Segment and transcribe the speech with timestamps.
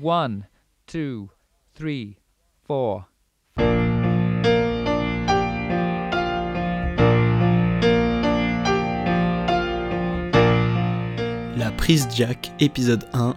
[0.00, 0.46] One,
[0.86, 1.28] two,
[1.74, 2.18] three,
[2.64, 3.06] four.
[11.56, 13.34] La prise Jack, épisode 1,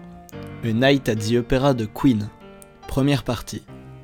[0.64, 2.30] A Night at the Opera de Queen.
[2.88, 3.64] Première partie.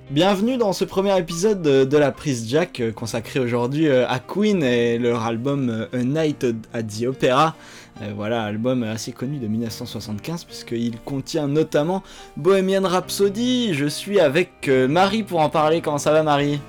[0.09, 4.19] Bienvenue dans ce premier épisode de, de la prise Jack euh, consacré aujourd'hui euh, à
[4.19, 7.55] Queen et leur album euh, A Night at the Opera.
[8.01, 12.03] Euh, voilà, album assez connu de 1975 puisqu'il contient notamment
[12.38, 13.73] Bohemian Rhapsody.
[13.73, 15.81] Je suis avec Marie pour en parler.
[15.81, 16.62] Comment ça va Marie?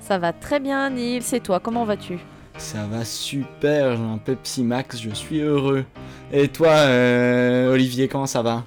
[0.00, 1.34] Ça va très bien, Nils.
[1.34, 2.18] Et toi, comment vas-tu?
[2.58, 5.84] Ça va super, j'ai un Pepsi Max, je suis heureux.
[6.32, 8.64] Et toi euh, Olivier, comment ça va?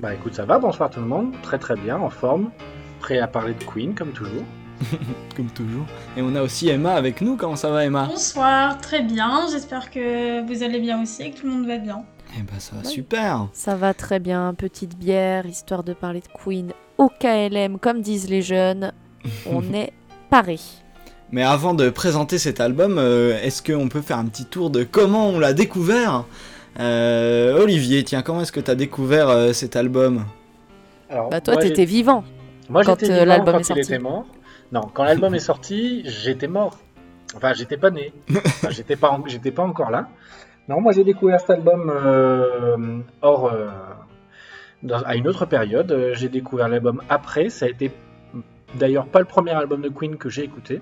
[0.00, 2.50] Bah écoute, ça va, bonsoir tout le monde, très très bien, en forme,
[3.02, 4.44] prêt à parler de Queen comme toujours.
[5.36, 5.86] Comme toujours.
[6.16, 7.36] Et on a aussi Emma avec nous.
[7.36, 8.06] Comment ça va Emma?
[8.10, 9.46] Bonsoir, très bien.
[9.50, 12.02] J'espère que vous allez bien aussi et que tout le monde va bien.
[12.36, 12.88] Eh ben ça va Ouais.
[12.88, 13.46] super.
[13.52, 18.28] Ça va très bien, petite bière, histoire de parler de Queen au KLM, comme disent
[18.28, 18.92] les jeunes.
[19.46, 19.92] On est
[20.30, 20.58] paré.
[21.30, 24.82] Mais avant de présenter cet album, euh, est-ce qu'on peut faire un petit tour de
[24.84, 26.24] comment on l'a découvert?
[26.80, 30.24] Euh, Olivier, tiens, comment est-ce que tu as découvert euh, cet album?
[31.08, 32.24] Alors, Bah toi, t'étais vivant.
[32.72, 33.80] Moi, quand, j'étais euh, l'album quand est il sorti.
[33.82, 34.26] était mort.
[34.72, 36.78] Non, quand l'album est sorti, j'étais mort.
[37.36, 38.12] Enfin, j'étais pas né.
[38.30, 40.08] Enfin, j'étais pas, en- j'étais pas encore là.
[40.68, 43.68] Non, moi j'ai découvert cet album euh, hors, euh,
[44.82, 45.90] dans- à une autre période.
[45.92, 47.48] Euh, J'ai découvert l'album après.
[47.48, 47.90] Ça a été
[48.74, 50.80] d'ailleurs pas le premier album de Queen que j'ai écouté.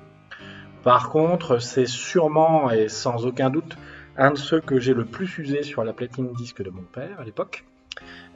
[0.83, 3.77] Par contre, c'est sûrement et sans aucun doute
[4.16, 7.18] un de ceux que j'ai le plus usé sur la platine disque de mon père
[7.18, 7.64] à l'époque,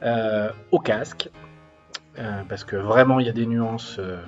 [0.03, 1.29] euh, au casque,
[2.17, 4.21] Euh, parce que vraiment il y a des nuances euh,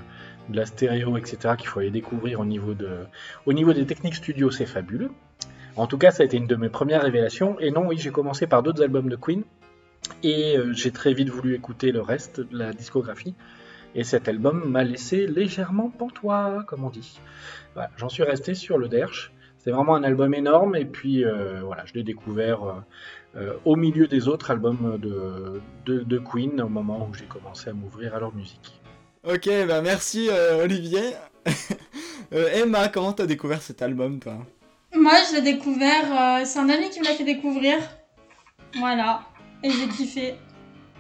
[0.50, 1.56] de la stéréo, etc.
[1.58, 2.90] qu'il faut aller découvrir au niveau, de,
[3.46, 5.12] au niveau des techniques studio, c'est fabuleux.
[5.76, 7.60] En tout cas, ça a été une de mes premières révélations.
[7.60, 9.44] Et non, oui, j'ai commencé par d'autres albums de Queen.
[10.24, 13.36] Et euh, j'ai très vite voulu écouter le reste de la discographie.
[13.96, 17.20] Et cet album m'a laissé légèrement pantois, comme on dit.
[17.98, 19.32] J'en suis resté sur le Derche.
[19.68, 20.78] C'est vraiment un album énorme.
[20.78, 22.74] Et puis, euh, voilà, je l'ai découvert euh,
[23.36, 27.70] euh, au milieu des autres albums de, de, de Queen, au moment où j'ai commencé
[27.70, 28.80] à m'ouvrir à leur musique.
[29.26, 31.02] Ok, bah merci euh, Olivier.
[32.34, 34.40] Euh, Emma, comment t'as découvert cet album toi?
[34.94, 37.78] Moi, je l'ai découvert, euh, c'est un ami qui me l'a fait découvrir.
[38.80, 39.22] Voilà.
[39.64, 40.36] Et j'ai kiffé.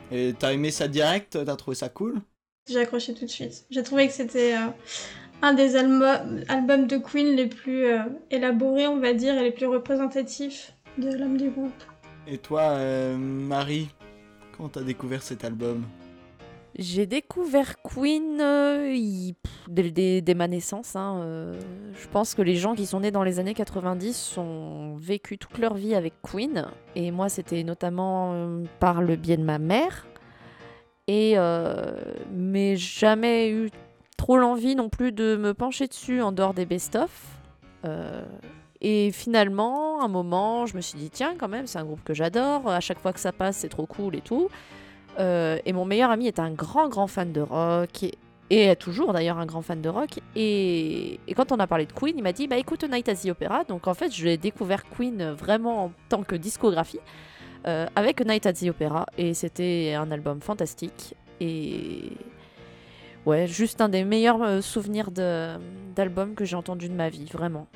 [0.10, 1.38] Et t'as aimé ça direct?
[1.46, 2.22] T'as trouvé ça cool?
[2.70, 3.66] J'ai accroché tout de suite.
[3.70, 4.68] J'ai trouvé que c'était euh,
[5.42, 8.00] un des albums de Queen les plus euh,
[8.32, 11.84] élaborés, on va dire, et les plus représentatifs de l'homme du groupe.
[12.28, 13.90] Et toi, euh, Marie,
[14.56, 15.84] comment t'as découvert cet album?
[16.80, 20.96] J'ai découvert Queen euh, pff, dès, dès- dès ma naissance.
[20.96, 21.60] hein, euh,
[21.94, 25.58] je pense que les gens qui sont nés dans les années 90 ont vécu toute
[25.58, 26.66] leur vie avec Queen.
[26.96, 30.06] Et moi, c'était notamment euh, par le biais de ma mère.
[31.08, 31.94] Et euh,
[32.32, 33.70] mais jamais eu
[34.18, 37.10] trop l'envie non plus de me pencher dessus en dehors des best-of.
[37.86, 38.24] Euh,
[38.82, 42.14] et finalement, un moment, je me suis dit, tiens, quand même, c'est un groupe que
[42.14, 42.70] j'adore.
[42.70, 44.50] À chaque fois que ça passe, c'est trop cool et tout.
[45.20, 48.04] Euh, et mon meilleur ami est un grand, grand fan de rock.
[48.04, 48.18] Et,
[48.50, 50.20] est toujours d'ailleurs un grand fan de rock.
[50.36, 53.28] Et, quand on a parlé de Queen, il m'a dit, bah écoute Night at the
[53.28, 53.64] Opera.
[53.64, 57.00] Donc en fait, je l'ai découvert Queen vraiment en tant que discographie.
[57.68, 59.06] euh, avec Night at the Opera.
[59.18, 61.16] Et c'était un album fantastique.
[61.40, 62.12] Et
[63.28, 67.68] ouais, juste un des meilleurs euh, souvenirs d'album que j'ai entendu de ma vie, vraiment.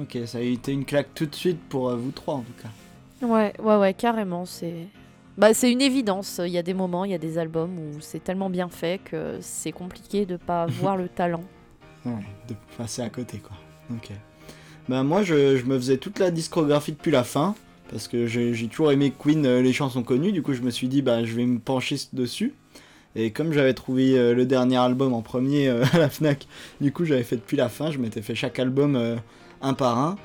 [0.00, 2.54] Ok, ça a été une claque tout de suite pour euh, vous trois en tout
[2.62, 3.26] cas.
[3.26, 4.46] Ouais, ouais, ouais, carrément.
[4.46, 4.86] C'est
[5.36, 6.40] bah, c'est une évidence.
[6.42, 9.00] Il y a des moments, il y a des albums où c'est tellement bien fait
[9.04, 11.44] que c'est compliqué de pas voir le talent.
[12.04, 12.12] Ouais,
[12.48, 13.56] de passer à côté quoi.
[13.90, 14.10] Ok.
[14.88, 17.54] Bah moi je, je me faisais toute la discographie depuis la fin
[17.90, 20.70] parce que j'ai j'ai toujours aimé Queen euh, les chansons connues du coup je me
[20.70, 22.54] suis dit bah je vais me pencher dessus
[23.16, 26.46] et comme j'avais trouvé euh, le dernier album en premier euh, à la Fnac
[26.80, 29.16] du coup j'avais fait depuis la fin je m'étais fait chaque album euh,
[29.62, 30.16] un par un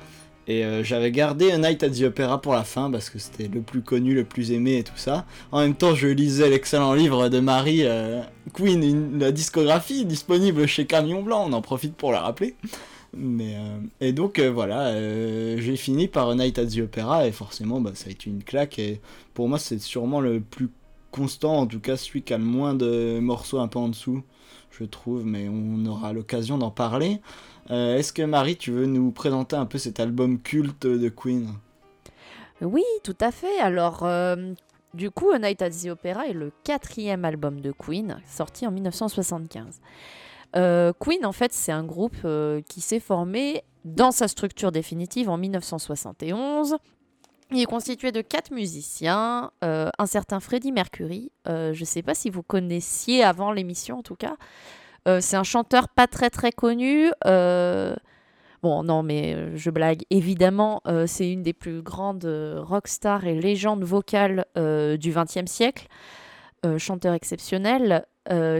[0.48, 3.60] et j'avais gardé A Night at the Opera pour la fin parce que c'était le
[3.60, 5.24] plus connu, le plus aimé et tout ça.
[5.52, 7.84] En même temps, je lisais l'excellent livre de Marie
[8.52, 11.44] Queen, la discographie disponible chez Camion Blanc.
[11.48, 12.56] On en profite pour la rappeler.
[13.16, 13.54] Mais
[14.00, 14.92] et donc voilà,
[15.58, 18.42] j'ai fini par A Night at the Opera et forcément, bah, ça a été une
[18.42, 18.80] claque.
[18.80, 19.00] Et
[19.34, 20.70] pour moi, c'est sûrement le plus
[21.12, 24.22] constant, en tout cas celui qui a le moins de morceaux un peu en dessous,
[24.72, 25.24] je trouve.
[25.24, 27.20] Mais on aura l'occasion d'en parler.
[27.70, 31.54] Euh, Est-ce que Marie, tu veux nous présenter un peu cet album culte de Queen?
[32.60, 33.58] Oui, tout à fait.
[33.60, 34.52] Alors, euh,
[34.94, 38.72] du coup, A Night at the Opera est le quatrième album de Queen, sorti en
[38.72, 39.80] 1975.
[40.54, 42.26] Euh, Queen, en fait, c'est un groupe
[42.68, 46.76] qui s'est formé dans sa structure définitive en 1971
[47.54, 51.30] Il est constitué de quatre musiciens, euh, un certain Freddie Mercury.
[51.48, 54.36] euh, je ne sais pas si vous connaissiez avant l'émission en tout cas.
[55.06, 57.10] Euh, c'est un chanteur pas très très connu.
[58.62, 60.04] Bon, non, mais je blague.
[60.10, 62.24] Évidemment, c'est une des plus grandes
[62.60, 65.88] rockstars et légendes vocales du XXe siècle.
[66.78, 68.06] Chanteur exceptionnel,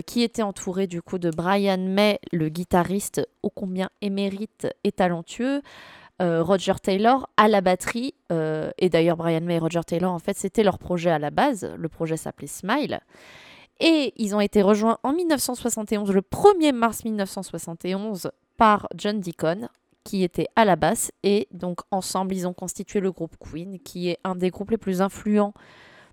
[0.04, 5.62] qui était entouré du coup de Brian May, le guitariste ô combien émérite et talentueux,
[6.22, 8.14] Roger Taylor à la batterie.
[8.30, 11.30] euh, et d'ailleurs, Brian May et Roger Taylor, en fait, c'était leur projet à la
[11.30, 11.72] base.
[11.76, 13.00] Le projet s'appelait Smile.
[13.80, 19.68] Et ils ont été rejoints en 1971, le 1er mars 1971, par John Deacon,
[20.04, 21.10] qui était à la basse.
[21.24, 24.78] Et donc, ensemble, ils ont constitué le groupe Queen, qui est un des groupes les
[24.78, 25.54] plus influents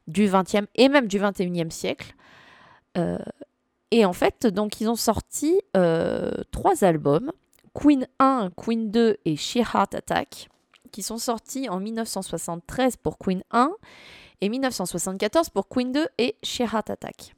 [0.08, 2.16] du 20e et même du 21e siècle.
[2.98, 3.20] Euh,
[3.92, 7.32] et en fait, donc, ils ont sorti euh, trois albums
[7.74, 10.50] Queen 1, Queen 2 et Sheer Heart Attack,
[10.92, 13.72] qui sont sortis en 1973 pour Queen 1
[14.42, 17.34] et 1974 pour Queen 2 et Sheer Heart Attack.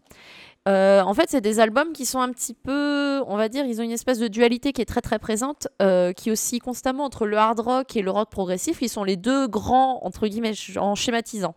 [0.68, 3.82] Euh, en fait, c'est des albums qui sont un petit peu, on va dire, ils
[3.82, 7.26] ont une espèce de dualité qui est très très présente, euh, qui oscille constamment entre
[7.26, 8.78] le hard rock et le rock progressif.
[8.82, 11.56] Ils sont les deux grands, entre guillemets, en schématisant,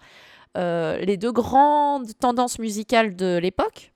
[0.56, 3.93] euh, les deux grandes tendances musicales de l'époque.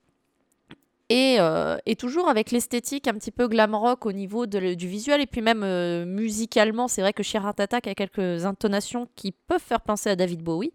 [1.11, 5.21] Et, euh, et toujours avec l'esthétique un petit peu glam rock au niveau du visuel
[5.21, 9.61] et puis même euh, musicalement, c'est vrai que Sheer Attack a quelques intonations qui peuvent
[9.61, 10.71] faire penser à David Bowie.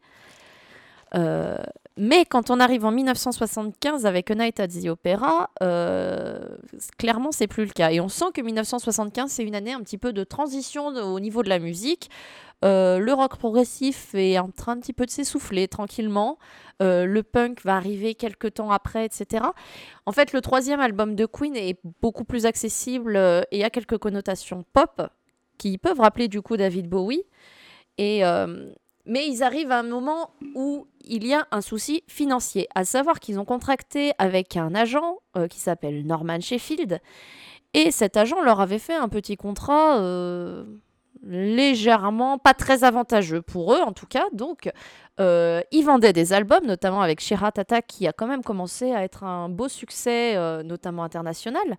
[1.14, 1.56] Euh,
[1.96, 6.38] mais quand on arrive en 1975 avec A Night at the Opera, euh,
[6.99, 7.93] clairement c'est plus le cas.
[7.93, 11.43] Et on sent que 1975 c'est une année un petit peu de transition au niveau
[11.43, 12.11] de la musique.
[12.64, 16.38] Euh, le rock progressif est en train un petit peu de s'essouffler tranquillement.
[16.82, 19.44] Euh, le punk va arriver quelques temps après, etc.
[20.06, 23.99] En fait, le troisième album de Queen est beaucoup plus accessible euh, et a quelques
[23.99, 25.02] connotations pop
[25.58, 27.23] qui peuvent rappeler du coup David Bowie.
[27.99, 28.23] Et,
[29.06, 33.20] mais ils arrivent à un moment où il y a un souci financier, à savoir
[33.20, 37.00] qu'ils ont contracté avec un agent euh, qui s'appelle Norman Sheffield.
[37.74, 40.64] Et cet agent leur avait fait un petit contrat euh,
[41.22, 44.26] légèrement pas très avantageux pour eux en tout cas.
[44.32, 44.70] Donc
[45.20, 49.02] euh, ils vendaient des albums, notamment avec Shirat Attack qui a quand même commencé à
[49.02, 51.76] être un beau succès, notamment international.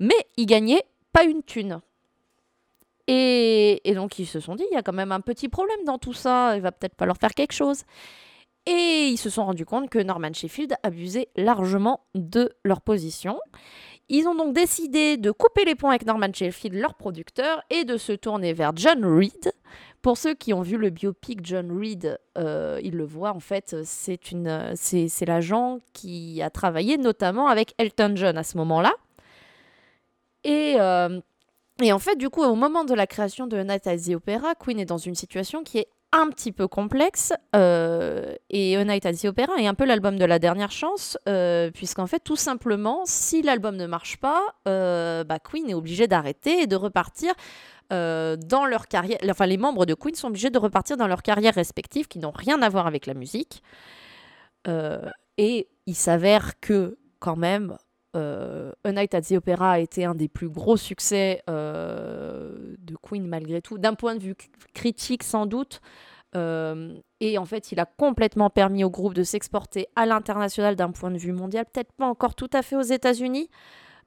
[0.00, 1.80] Mais ils gagnaient pas une thune.
[3.10, 5.96] Et, donc ils se sont dit, il y a quand même un petit problème dans
[5.98, 7.84] tout ça, il va peut-être pas leur faire quelque chose.
[8.66, 13.40] Et ils se sont rendus compte que Norman Sheffield abusait largement de leur position.
[14.10, 17.96] Ils ont donc décidé de couper les ponts avec Norman Sheffield, leur producteur, et de
[17.96, 19.52] se tourner vers John Reed.
[20.02, 23.74] Pour ceux qui ont vu le biopic John Reed, euh, ils le voient en fait,
[23.84, 28.92] c'est une, c'est, c'est l'agent qui a travaillé notamment avec Elton John à ce moment-là.
[30.44, 31.20] Et, euh,
[31.82, 34.54] et en fait, du coup, au moment de la création de Night at the Opera,
[34.54, 37.32] Queen est dans une situation qui est un petit peu complexe.
[37.54, 41.18] euh, et A Night at the Opera est un peu l'album de la dernière chance,
[41.28, 46.06] euh, puisqu'en fait, tout simplement, si l'album ne marche pas, euh, bah, Queen est obligé
[46.06, 47.34] d'arrêter et de repartir
[47.90, 49.18] dans leur carrière.
[49.30, 52.32] Enfin, les membres de Queen sont obligés de repartir dans leur carrière respective, qui n'ont
[52.32, 53.62] rien à voir avec la musique.
[55.38, 57.78] Et il s'avère que, quand même,
[58.16, 62.96] euh, A Night at the Opera a été un des plus gros succès euh, de
[62.96, 64.34] Queen malgré tout, d'un point de vue
[64.74, 65.80] critique sans doute.
[66.36, 70.90] Euh, et en fait, il a complètement permis au groupe de s'exporter à l'international d'un
[70.90, 73.48] point de vue mondial, peut-être pas encore tout à fait aux États-Unis,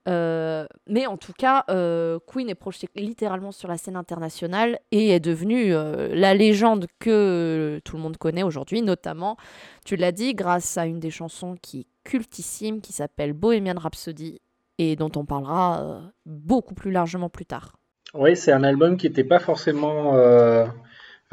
[0.08, 5.10] euh, mais en tout cas, euh, Queen est projeté littéralement sur la scène internationale et
[5.10, 9.38] est devenue euh, la légende que tout le monde connaît aujourd'hui, notamment,
[9.86, 14.41] tu l'as dit, grâce à une des chansons qui est cultissime, qui s'appelle Bohemian Rhapsody,
[14.79, 17.77] et dont on parlera beaucoup plus largement plus tard.
[18.15, 20.15] Oui, c'est un album qui n'était pas forcément.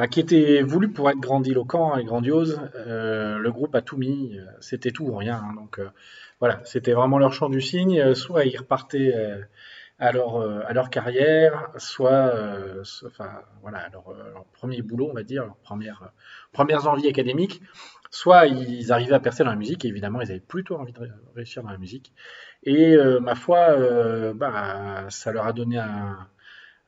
[0.06, 2.60] Qui était voulu pour être grandiloquent et grandiose.
[2.76, 5.42] Euh, le groupe a tout mis, euh, c'était tout ou rien.
[5.44, 5.54] hein.
[5.54, 5.90] donc euh,
[6.38, 7.98] voilà, c'était vraiment leur chant du cygne.
[8.00, 9.12] Euh, Soit ils repartaient
[9.98, 12.32] à, leur, à leur carrière, soit,
[13.62, 14.04] voilà, leur,
[14.52, 16.08] premier boulot, on va dire, leurs premières, euh,
[16.52, 17.60] premières envies académiques.
[18.10, 21.00] Soit ils arrivaient à percer dans la musique, et évidemment, ils avaient plutôt envie de
[21.00, 22.12] ré- réussir dans la musique.
[22.62, 23.76] Et ma foi,
[24.34, 26.16] bah, ça leur a donné un,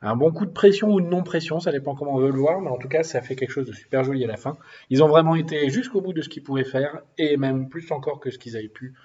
[0.01, 2.59] un bon coup de pression ou de non-pression, ça dépend comment on veut le voir,
[2.61, 4.57] mais en tout cas, ça fait quelque chose de super joli à la fin.
[4.89, 8.19] Ils ont vraiment été jusqu'au bout de ce qu'ils pouvaient faire, et même plus encore
[8.19, 8.95] que ce qu'ils avaient pu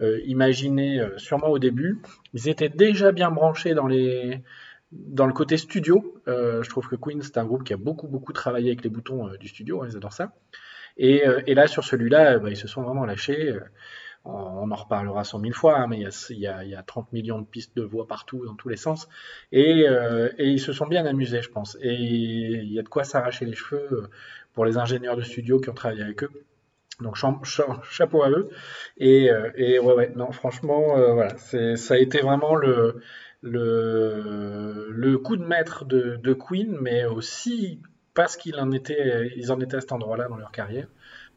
[0.00, 2.00] euh, imaginer euh, sûrement au début.
[2.32, 4.42] Ils étaient déjà bien branchés dans les
[4.92, 6.14] dans le côté studio.
[6.28, 8.90] Euh, je trouve que Queen, c'est un groupe qui a beaucoup, beaucoup travaillé avec les
[8.90, 10.32] boutons euh, du studio, hein, ils adorent ça.
[10.96, 13.54] Et, euh, et là, sur celui-là, euh, bah, ils se sont vraiment lâchés.
[14.26, 16.64] Euh, on en reparlera cent mille fois, hein, mais il y, a, il, y a,
[16.64, 19.08] il y, a, 30 millions de pistes de voix partout, dans tous les sens.
[19.52, 21.76] Et, euh, et, ils se sont bien amusés, je pense.
[21.80, 24.08] Et il y a de quoi s'arracher les cheveux euh,
[24.52, 26.30] pour les ingénieurs de studio qui ont travaillé avec eux.
[27.00, 28.48] Donc chapeau à eux.
[28.96, 33.02] Et, et ouais, ouais, non, franchement, voilà, ça a été vraiment le,
[35.18, 37.82] coup de maître de, de Queen, mais aussi
[38.14, 40.88] parce qu'ils en en étaient à cet endroit-là dans leur carrière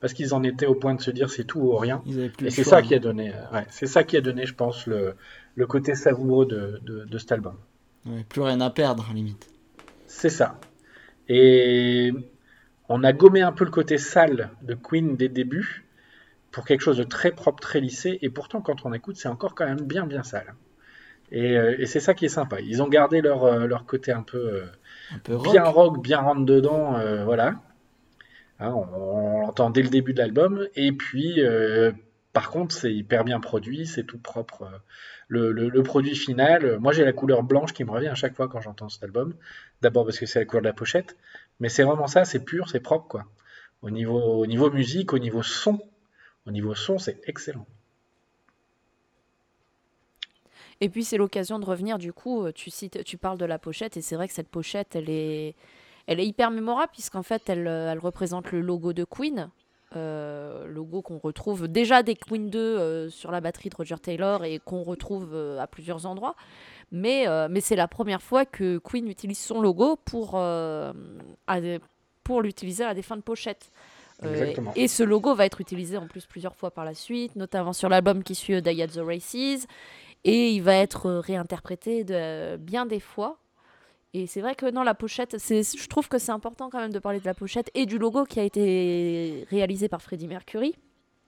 [0.02, 2.02] parce qu'ils en étaient au point de se dire c'est tout ou rien.
[2.42, 4.88] Et c'est ça qui a donné, euh, ouais, c'est ça qui a donné, je pense,
[4.88, 5.16] le,
[5.56, 7.56] le côté savoureux de, de, de cet album.
[8.06, 9.50] Ouais, plus rien à perdre, limite.
[10.08, 10.60] C'est ça.
[11.28, 12.12] Et
[12.88, 15.86] on a gommé un peu le côté sale de Queen des débuts
[16.52, 18.18] pour quelque chose de très propre, très lissé.
[18.22, 20.56] Et pourtant, quand on écoute, c'est encore quand même bien, bien sale.
[21.32, 22.60] Et, euh, et c'est ça qui est sympa.
[22.62, 24.64] Ils ont gardé leur, euh, leur côté un peu,
[25.14, 26.94] un peu bien rock, bien rentre dedans,
[27.26, 27.56] voilà.
[28.60, 30.68] Hein, on, l'entend dès le début de l'album.
[30.76, 31.92] Et puis, euh,
[32.34, 34.70] par contre, c'est hyper bien produit, c'est tout propre.
[35.28, 38.62] Le, produit final, moi j'ai la couleur blanche qui me revient à chaque fois quand
[38.62, 39.36] j'entends cet album.
[39.82, 41.18] D'abord parce que c'est la couleur de la pochette,
[41.60, 43.26] mais c'est vraiment ça, c'est pur, c'est propre quoi.
[43.82, 45.80] Au niveau, au niveau musique, au niveau son,
[46.48, 47.68] au niveau son, c'est excellent.
[50.82, 53.98] Et puis c'est l'occasion de revenir du coup, tu cites, tu parles de la pochette
[53.98, 55.56] et c'est vrai que cette pochette, elle est,
[56.10, 59.52] elle est hyper mémorable puisqu'en fait, elle, elle, représente le logo de Queen.
[59.96, 64.44] Euh, logo qu'on retrouve déjà des Queen 2 euh, sur la batterie de Roger Taylor
[64.44, 66.36] et qu'on retrouve euh, à plusieurs endroits.
[66.92, 70.94] Mais, euh, mais c'est la première fois que Queen utilise son logo pour, euh,
[71.48, 71.80] des,
[72.24, 73.72] pour l'utiliser à des fins de pochette.
[74.24, 77.72] Euh, et ce logo va être utilisé en plus plusieurs fois par la suite, notamment
[77.72, 79.68] sur l'album qui suit Die at the Races.
[80.24, 83.38] Et il va être réinterprété de, bien des fois.
[84.14, 87.00] Et c'est vrai que dans la pochette, je trouve que c'est important quand même de
[87.00, 90.76] parler de la pochette et du logo qui a été réalisé par Freddie Mercury.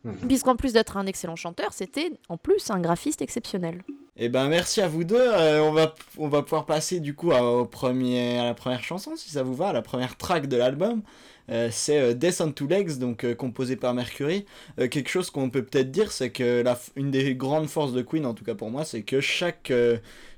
[0.03, 0.27] Mmh.
[0.27, 3.83] Puisqu'en plus d'être un excellent chanteur, c'était en plus un graphiste exceptionnel.
[4.17, 5.15] Eh ben merci à vous deux.
[5.15, 8.83] Euh, on, va, on va pouvoir passer du coup à, au premier, à la première
[8.83, 11.01] chanson, si ça vous va, à la première track de l'album.
[11.49, 14.45] Euh, c'est euh, Death on Two Legs, donc euh, composé par Mercury.
[14.77, 18.25] Quelque chose qu'on peut peut-être dire, c'est que la, une des grandes forces de Queen,
[18.25, 19.71] en tout cas pour moi, c'est que chaque,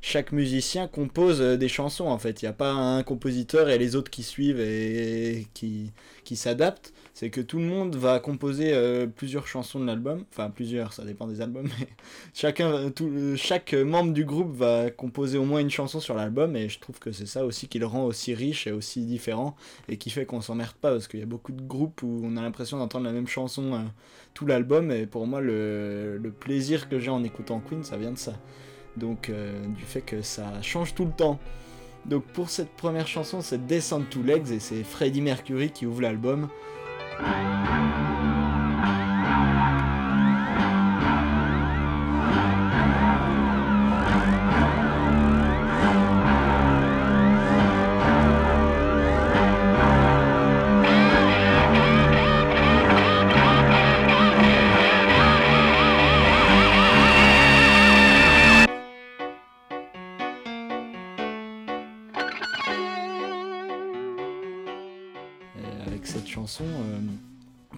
[0.01, 2.41] chaque musicien compose des chansons en fait.
[2.41, 5.91] Il n'y a pas un compositeur et les autres qui suivent et, et qui,
[6.23, 10.49] qui s'adaptent c'est que tout le monde va composer euh, plusieurs chansons de l'album, enfin
[10.49, 11.87] plusieurs, ça dépend des albums, mais
[12.33, 16.69] chacun, tout, chaque membre du groupe va composer au moins une chanson sur l'album, et
[16.69, 19.55] je trouve que c'est ça aussi qui le rend aussi riche et aussi différent,
[19.87, 22.35] et qui fait qu'on s'emmerde pas, parce qu'il y a beaucoup de groupes où on
[22.35, 23.77] a l'impression d'entendre la même chanson euh,
[24.33, 28.17] tout l'album, et pour moi le, plaisir que j'ai en écoutant Queen, ça vient de
[28.17, 28.33] ça.
[28.97, 31.39] Donc euh, du fait que ça change tout le temps.
[32.05, 36.01] Donc pour cette première chanson, c'est Descend to Legs et c'est Freddie Mercury qui ouvre
[36.01, 36.49] l'album.
[37.19, 38.42] Thank you.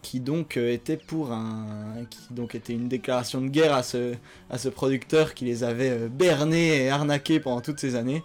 [0.06, 4.70] Qui donc euh, était pour un qui donc était une déclaration de guerre à ce
[4.70, 8.24] producteur qui les avait euh, bernés et arnaqués pendant toutes ces années.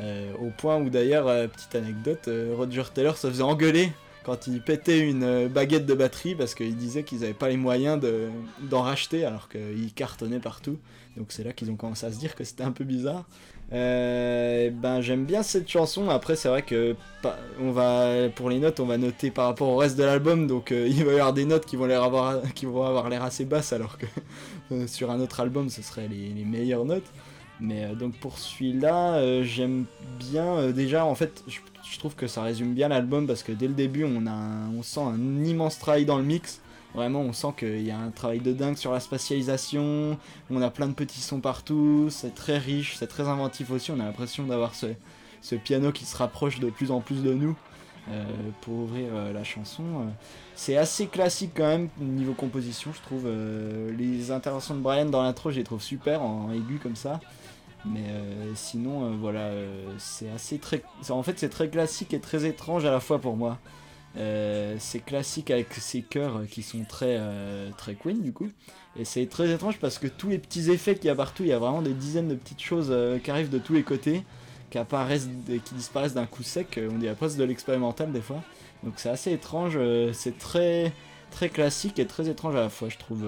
[0.00, 3.90] Euh, au point où d'ailleurs petite anecdote Roger Taylor se faisait engueuler
[4.22, 7.98] quand il pétait une baguette de batterie parce qu'il disait qu'ils n'avaient pas les moyens
[7.98, 8.28] de
[8.70, 10.78] d'en racheter alors qu'ils cartonnaient partout.
[11.16, 13.24] Donc c'est là qu'ils ont commencé à se dire que c'était un peu bizarre
[13.70, 16.08] euh, ben j'aime bien cette chanson.
[16.08, 16.96] Après c'est vrai que
[17.60, 20.72] on va pour les notes on va noter par rapport au reste de l'album donc
[20.72, 24.06] euh, il va y avoir des notes qui vont avoir l'air assez basses alors que
[24.72, 27.10] euh, sur un autre album ce serait les, meilleures notes.
[27.60, 29.86] Mais donc pour celui-là j'aime
[30.18, 31.58] bien déjà en fait je,
[31.90, 34.70] je, trouve que ça résume bien l'album parce que dès le début on a un,
[34.78, 36.60] on sent un immense travail dans le mix.
[36.94, 40.18] Vraiment, on sent qu'il y a un travail de dingue sur la spatialisation,
[40.50, 44.00] on a plein de petits sons partout, c'est très riche, c'est très inventif aussi, on
[44.00, 47.56] a l'impression d'avoir ce, piano qui se rapproche de plus en plus de nous
[48.10, 48.24] euh,
[48.62, 49.84] pour ouvrir euh, la chanson.
[50.54, 53.24] C'est assez classique quand même niveau composition, je trouve.
[53.26, 57.20] Euh, les interventions de Brian dans l'intro, je les trouve super en aigu comme ça.
[57.84, 58.08] Mais
[58.54, 59.50] sinon, voilà,
[59.98, 60.82] c'est assez très...
[61.00, 63.58] C'est très classique et très étrange à la fois pour moi.
[64.16, 68.48] Euh, c'est classique avec ces chœurs qui sont très, euh, très Queen du coup.
[68.96, 71.50] Et c'est très étrange parce que tous les petits effets qu'il y a partout, il
[71.50, 74.24] y a vraiment des dizaines de petites choses euh, qui arrivent de tous les côtés,
[74.70, 76.80] qui apparaissent qui disparaissent d'un coup sec.
[76.90, 78.42] On dirait presque de l'expérimental des fois.
[78.82, 79.78] Donc c'est assez étrange,
[80.12, 80.92] c'est très,
[81.30, 83.26] très classique et très étrange à la fois, je trouve.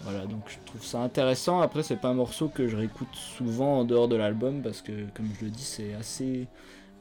[0.00, 1.60] Voilà, donc je trouve ça intéressant.
[1.60, 4.92] Après, c'est pas un morceau que je réécoute souvent en dehors de l'album parce que,
[5.14, 6.48] comme je le dis, c'est assez,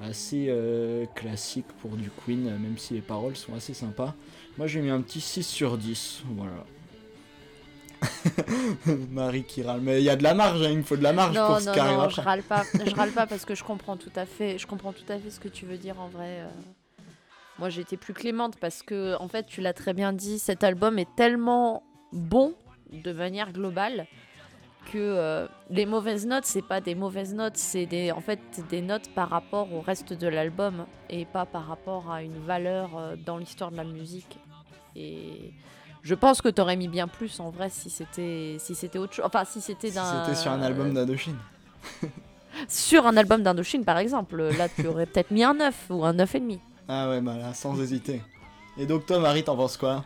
[0.04, 4.14] assez euh, classique pour du Queen, même si les paroles sont assez sympas.
[4.58, 6.24] Moi, j'ai mis un petit 6 sur 10.
[6.36, 6.66] Voilà.
[9.12, 9.82] Marie qui râle.
[9.82, 11.48] Mais il y a de la marge, hein, il me faut de la marge Non,
[11.48, 12.64] pour ce non, qui arrive non, je râle pas.
[12.86, 14.58] Je râle pas parce que je comprends tout à fait.
[14.58, 16.42] Je comprends tout à fait ce que tu veux dire en vrai.
[16.42, 16.48] euh.
[17.60, 20.98] Moi, j'étais plus clémente parce que, en fait, tu l'as très bien dit, cet album
[21.00, 22.56] est tellement bon
[22.92, 24.08] de manière globale
[24.92, 28.82] que euh, les mauvaises notes, c'est pas des mauvaises notes, c'est des, en fait des
[28.82, 33.16] notes par rapport au reste de l'album et pas par rapport à une valeur euh,
[33.26, 34.38] dans l'histoire de la musique.
[34.96, 35.54] Et
[36.04, 39.26] je pense que t'aurais mis bien plus en vrai si c'était si c'était autre chose.
[39.26, 40.24] Enfin, si c'était Si d'un.
[40.24, 41.38] C'était sur un album d'Indochine.
[42.68, 44.42] Sur un album d'Indochine, par exemple.
[44.58, 46.60] Là, tu aurais peut-être mis un 9 ou un 9,5.
[46.88, 48.22] Ah ouais, bah là, sans hésiter.
[48.78, 50.04] Et donc, toi, Marie, t'en penses quoi?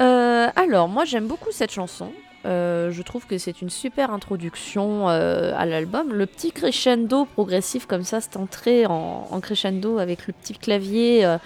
[0.00, 2.12] Euh, alors, moi, j'aime beaucoup cette chanson.
[2.46, 6.12] Euh, je trouve que c'est une super introduction euh, à l'album.
[6.14, 11.24] Le petit crescendo progressif comme ça, cette entrée en, en crescendo avec le petit clavier
[11.26, 11.36] euh,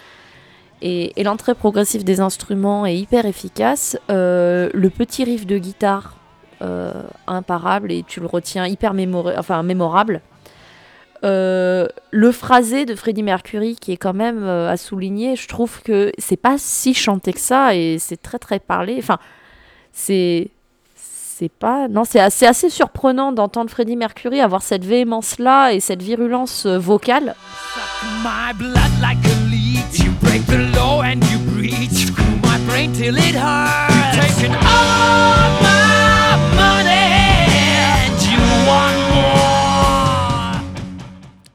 [0.82, 3.98] et, l'entrée progressive des instruments est hyper efficace.
[4.08, 6.16] Le petit riff de guitare
[7.26, 8.94] imparable et tu le retiens hyper
[9.36, 10.20] enfin, mémorable.
[11.22, 16.36] Le phrasé de Freddie Mercury qui est quand même à souligner, je trouve que c'est
[16.36, 18.96] pas si chanté que ça et c'est très très parlé.
[18.98, 19.18] Enfin,
[19.92, 20.50] c'est
[21.37, 25.81] c'est pas non c'est assez, assez surprenant d'entendre Freddie Mercury avoir cette véhémence là et
[25.81, 27.35] cette virulence euh, vocale.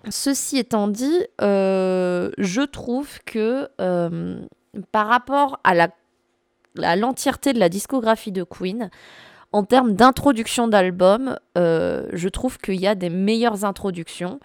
[0.10, 4.42] Ceci étant dit, euh, je trouve que euh,
[4.92, 5.88] par rapport à la
[6.84, 8.90] à l'entièreté de la discographie de Queen,
[9.52, 14.40] en termes d'introduction d'album, euh, je trouve qu'il y a des meilleures introductions.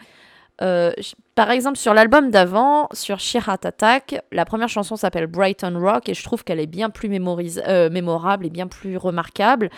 [0.62, 0.92] Euh,
[1.34, 6.08] par exemple, sur l'album d'avant, sur Sheer Heart Attack, la première chanson s'appelle Brighton Rock
[6.08, 7.10] et je trouve qu'elle est bien plus
[7.66, 9.68] euh, mémorable et bien plus remarquable.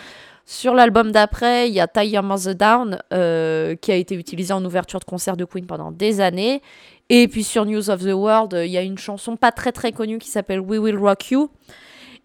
[0.45, 4.63] Sur l'album d'après, il y a Tie Your Mother Down qui a été utilisé en
[4.63, 6.61] ouverture de concert de Queen pendant des années.
[7.09, 9.91] Et puis sur News of the World, il y a une chanson pas très très
[9.91, 11.49] connue qui s'appelle We Will Rock You.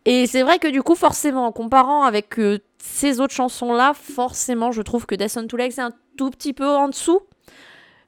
[0.05, 4.73] Et c'est vrai que du coup, forcément, en comparant avec euh, ces autres chansons-là, forcément,
[4.73, 7.21] je trouve que Death on Two Legs est un tout petit peu en dessous.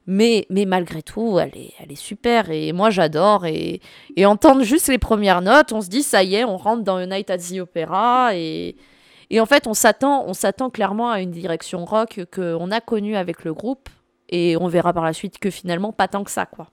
[0.07, 3.45] Mais, mais malgré tout, elle est, elle est super et moi j'adore.
[3.45, 3.81] Et,
[4.15, 6.97] et entendre juste les premières notes, on se dit ça y est, on rentre dans
[6.97, 8.35] A Night at the Opera.
[8.35, 8.75] Et,
[9.29, 13.15] et en fait, on s'attend, on s'attend clairement à une direction rock qu'on a connue
[13.15, 13.89] avec le groupe.
[14.29, 16.69] Et on verra par la suite que finalement, pas tant que ça, quoi.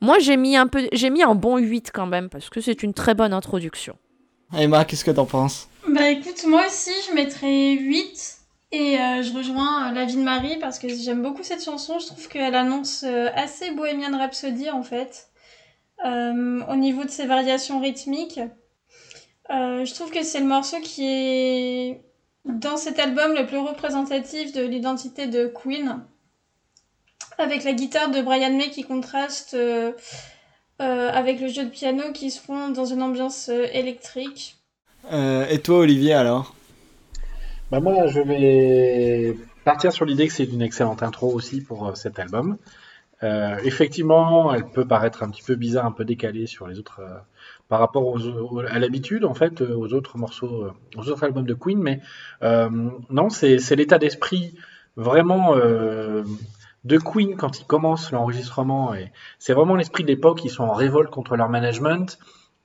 [0.00, 2.82] Moi, j'ai mis un peu, j'ai mis un bon 8 quand même, parce que c'est
[2.82, 3.96] une très bonne introduction.
[4.56, 5.68] Emma, qu'est-ce que t'en penses?
[5.88, 8.38] Bah écoute, moi aussi je mettrais 8
[8.72, 11.98] et euh, je rejoins euh, l'avis de Marie parce que j'aime beaucoup cette chanson.
[11.98, 15.28] Je trouve qu'elle annonce euh, assez Bohemian Rhapsody en fait.
[16.02, 18.40] Au niveau de ses variations rythmiques,
[19.50, 22.00] je trouve que c'est le morceau qui est
[22.46, 26.02] dans cet album le plus représentatif de l'identité de Queen.
[27.36, 29.54] Avec la guitare de Brian May qui contraste
[30.80, 34.56] avec le jeu de piano qui se font dans une ambiance euh, électrique.
[35.12, 36.54] Euh, Et toi, Olivier, alors?
[37.70, 41.94] Bah moi, je vais partir sur l'idée que c'est une excellente intro aussi pour euh,
[41.94, 42.56] cet album.
[43.22, 47.00] Euh, effectivement, elle peut paraître un petit peu bizarre, un peu décalée sur les autres,
[47.00, 47.18] euh,
[47.68, 51.22] par rapport aux, aux- à l'habitude en fait, euh, aux autres morceaux, euh, aux autres
[51.24, 52.00] albums de Queen, mais
[52.42, 52.70] euh,
[53.10, 54.54] non, c'est c'est l'état d'esprit
[54.96, 56.24] vraiment euh,
[56.84, 58.94] de Queen quand ils commencent l'enregistrement.
[58.94, 60.44] Et c'est vraiment l'esprit de l'époque.
[60.44, 62.18] Ils sont en révolte contre leur management.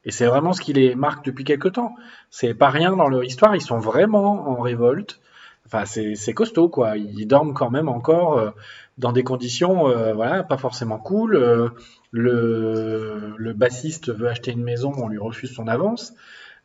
[0.06, 1.95] Et c'est vraiment ce qui les marque depuis quelque temps.
[2.30, 3.56] C'est pas rien dans leur histoire.
[3.56, 5.19] Ils sont vraiment en révolte.
[5.65, 6.95] Enfin, c'est costaud, quoi.
[6.95, 8.51] Ils dorment quand même encore euh,
[8.97, 11.36] dans des conditions, euh, voilà, pas forcément cool.
[11.36, 11.69] Euh,
[12.12, 16.13] le, le bassiste veut acheter une maison, on lui refuse son avance,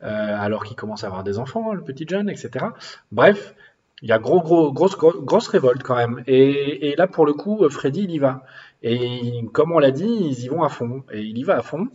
[0.02, 2.66] euh, alors qu'il commence à avoir des enfants, le petit jeune, etc.
[3.10, 3.54] Bref,
[4.02, 6.22] il y a gros, gros, grosse, gros- grosse révolte quand même.
[6.26, 8.44] Et, et là, pour le coup, Freddy, il y va.
[8.82, 11.02] Et comme on l'a dit, ils y vont à fond.
[11.12, 11.88] Et il y va à fond.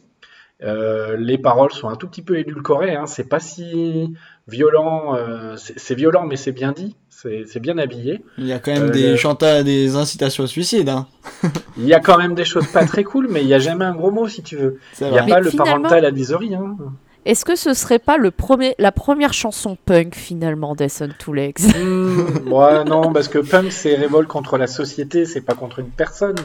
[0.63, 2.95] Euh, les paroles sont un tout petit peu édulcorées.
[2.95, 3.07] Hein.
[3.07, 4.13] C'est pas si
[4.47, 5.15] violent.
[5.15, 6.95] euh, c'est violent, mais c'est bien dit.
[7.09, 8.23] C'est bien habillé.
[8.37, 10.89] Il y a quand même Euh, des le- chantages, des incitations au suicide.
[10.89, 11.07] Hein.
[11.77, 13.83] Il y a quand même des choses pas très cool, mais il y a jamais
[13.85, 14.79] un gros mot si tu veux.
[15.01, 16.53] Il n'y a pas Mais le finalement- parental advisory.
[16.55, 16.77] Hein.
[17.25, 21.33] Est-ce que ce serait pas le premier, la première chanson punk finalement Death on Two
[21.33, 22.47] Legs Hmm,
[22.87, 26.35] non, parce que punk c'est révolte contre la société, c'est pas contre une personne.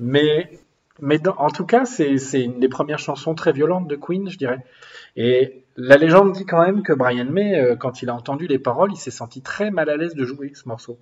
[0.00, 0.48] Mais
[1.00, 4.38] Mais en tout cas, c'est c'est une des premières chansons très violentes de Queen, je
[4.38, 4.64] dirais.
[5.16, 8.58] Et la légende dit quand même que Brian May, euh, quand il a entendu les
[8.58, 10.98] paroles, il s'est senti très mal à l'aise de jouer ce morceau.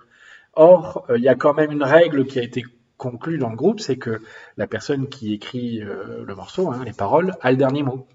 [0.55, 2.64] Or, euh, il y a quand même une règle qui a été
[2.96, 4.20] conclue dans le groupe, c'est que
[4.57, 8.07] la personne qui écrit euh, le morceau, hein, les paroles, a le dernier mot.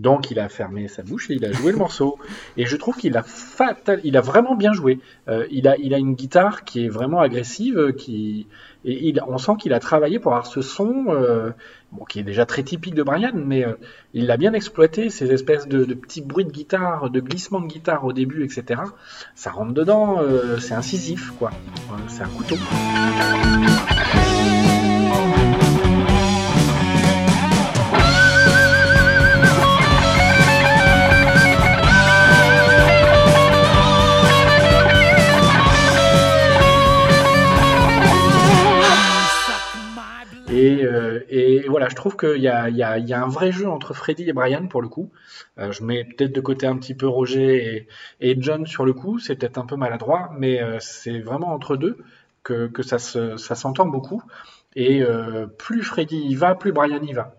[0.00, 2.18] Donc, il a fermé sa bouche et il a joué le morceau.
[2.56, 4.98] Et je trouve qu'il a fatal, il a vraiment bien joué.
[5.28, 8.46] Euh, il a, il a une guitare qui est vraiment agressive, qui,
[8.86, 11.50] et il, on sent qu'il a travaillé pour avoir ce son, euh,
[11.92, 13.74] bon, qui est déjà très typique de Brian, mais euh,
[14.14, 17.66] il l'a bien exploité, ces espèces de, de petits bruits de guitare, de glissements de
[17.66, 18.80] guitare au début, etc.
[19.34, 21.50] Ça rentre dedans, euh, c'est incisif, quoi.
[21.50, 22.56] Euh, C'est un couteau.
[41.32, 42.76] Et, voilà, je trouve qu'il y y, a, il
[43.08, 45.10] y a un vrai jeu entre Freddy et Brian pour le coup.
[45.58, 47.86] Euh, je mets peut-être de côté un petit peu Roger
[48.20, 51.52] et, et John sur le coup, c'est peut-être un peu maladroit, mais euh, c'est vraiment
[51.54, 51.98] entre deux
[52.42, 54.22] que, que ça, se, ça s'entend beaucoup.
[54.74, 57.34] Et euh, plus Freddy y va, plus Brian y va.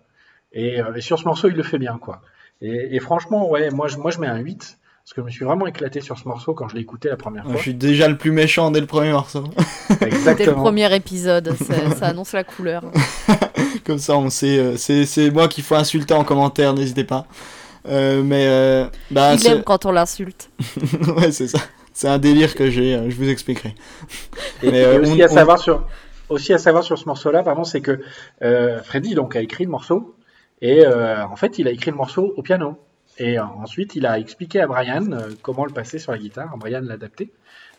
[0.53, 2.21] Et, euh, et sur ce morceau, il le fait bien, quoi.
[2.61, 5.31] Et, et franchement, ouais, moi je, moi je mets un 8, parce que je me
[5.31, 7.61] suis vraiment éclaté sur ce morceau quand je l'ai écouté la première Je fois.
[7.61, 9.45] suis déjà le plus méchant dès le premier morceau.
[9.89, 10.61] Dès le Exactement.
[10.61, 12.83] premier épisode, ça, ça annonce la couleur.
[13.85, 14.57] Comme ça, on sait.
[14.59, 17.25] euh, c'est, moi qu'il faut insulter en commentaire, n'hésitez pas.
[17.87, 20.49] Euh, mais euh, bah, Il aime quand on l'insulte.
[21.17, 21.59] ouais, c'est ça.
[21.93, 22.95] C'est un délire que j'ai.
[22.95, 23.73] euh, je vous expliquerai.
[24.63, 25.87] Mais, euh, aussi, on- à savoir sur,
[26.29, 28.01] aussi à savoir sur ce morceau-là, pardon, c'est que
[28.43, 30.15] euh, Freddy donc, a écrit le morceau
[30.61, 32.77] et euh, en fait il a écrit le morceau au piano.
[33.17, 35.05] Et ensuite il a expliqué à Brian
[35.41, 36.55] comment le passer sur la guitare.
[36.57, 37.31] Brian l'a adapté.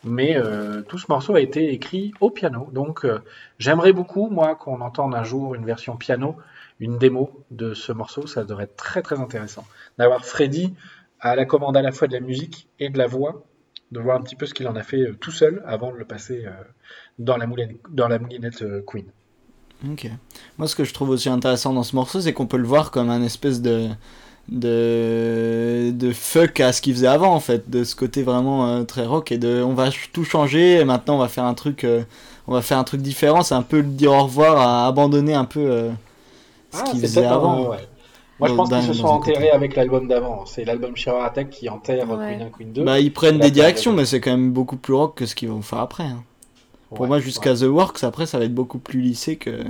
[0.03, 2.69] Mais euh, tout ce morceau a été écrit au piano.
[2.71, 3.19] Donc euh,
[3.57, 6.35] j'aimerais beaucoup, moi, qu'on entende un jour une version piano,
[6.79, 8.27] une démo de ce morceau.
[8.27, 9.65] Ça devrait être très très intéressant.
[9.97, 10.73] D'avoir Freddy
[11.19, 13.45] à la commande à la fois de la musique et de la voix,
[13.91, 15.97] de voir un petit peu ce qu'il en a fait euh, tout seul avant de
[15.97, 16.45] le passer
[17.17, 19.05] dans la moulinette, dans la moulinette Queen.
[19.89, 20.09] Ok.
[20.57, 22.91] Moi, ce que je trouve aussi intéressant dans ce morceau, c'est qu'on peut le voir
[22.91, 23.89] comme un espèce de
[24.49, 28.83] de de fuck à ce qu'il faisait avant en fait, de ce côté vraiment euh,
[28.83, 31.83] très rock et de on va tout changer et maintenant on va faire un truc
[31.83, 32.03] euh,
[32.47, 35.33] on va faire un truc différent, c'est un peu le dire au revoir à abandonner
[35.33, 35.89] un peu euh,
[36.71, 37.69] ce qu'il faisait peut-être un- avant.
[37.69, 37.77] ouais.
[38.39, 39.51] Moi, je pense qu'ils se sont enterrés côté.
[39.51, 40.45] avec l'album d'avant.
[40.45, 42.35] C'est l'album Shearer Attack qui enterre Ouais.
[42.35, 42.83] Queen 1, Queen 2.
[42.83, 45.49] Bah ils prennent des directions mais c'est quand même beaucoup plus rock que ce qu'ils
[45.49, 46.03] vont faire après.
[46.03, 46.23] hein.
[46.89, 49.63] Pour Ouais, moi jusqu'à The Works après ça va être beaucoup plus lissé que ouais,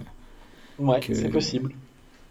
[0.79, 1.73] ouais, que- c'est possible.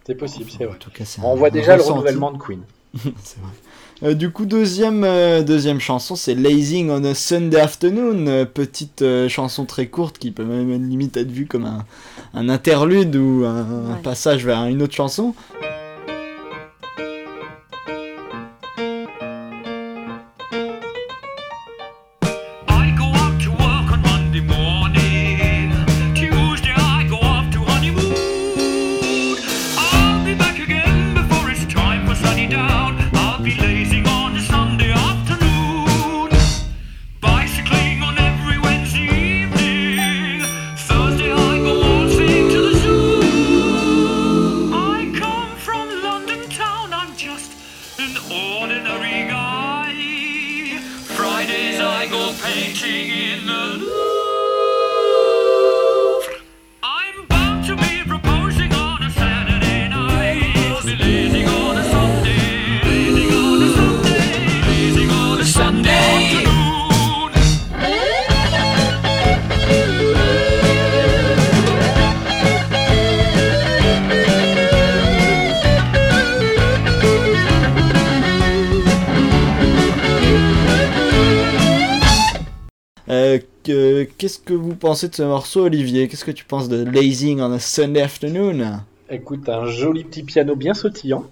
[0.06, 0.78] C'est possible, c'est en vrai.
[0.78, 2.62] tout cas c'est On voit déjà le renouvellement de Queen.
[2.94, 3.52] C'est vrai.
[4.02, 9.02] Euh, du coup, deuxième, euh, deuxième chanson, c'est Lazing on a Sunday Afternoon, euh, petite
[9.02, 11.84] euh, chanson très courte qui peut même limite être vue comme un,
[12.34, 15.34] un interlude ou un, passage vers une autre chanson.
[84.82, 86.08] Pensez de ce morceau, Olivier?
[86.08, 88.80] Qu'est-ce que tu penses de Lazing on a Sunday Afternoon?
[89.10, 91.22] Écoute, un joli petit piano bien sautillant.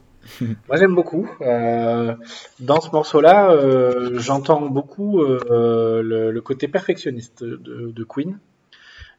[0.41, 1.29] Moi, j'aime beaucoup.
[1.41, 2.15] Euh,
[2.61, 8.39] dans ce morceau-là, euh, j'entends beaucoup euh, le, le côté perfectionniste de, de Queen.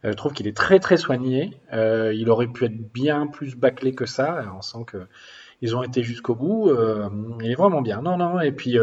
[0.06, 1.52] Je trouve qu'il est très très soigné.
[1.74, 4.46] Il aurait pu être bien plus bâclé que ça.
[4.58, 5.08] On sent que
[5.62, 6.72] ils ont été jusqu'au bout.
[7.41, 8.02] Il est vraiment bien.
[8.02, 8.39] Non, non.
[8.39, 8.78] Et puis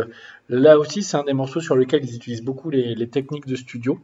[0.51, 3.57] là aussi, c'est un des morceaux sur lesquels ils utilisent beaucoup les, les techniques de
[3.57, 3.99] studio.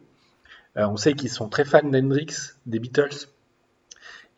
[0.76, 2.34] Euh, on sait qu'ils sont très fans d'Hendrix,
[2.66, 3.28] des Beatles.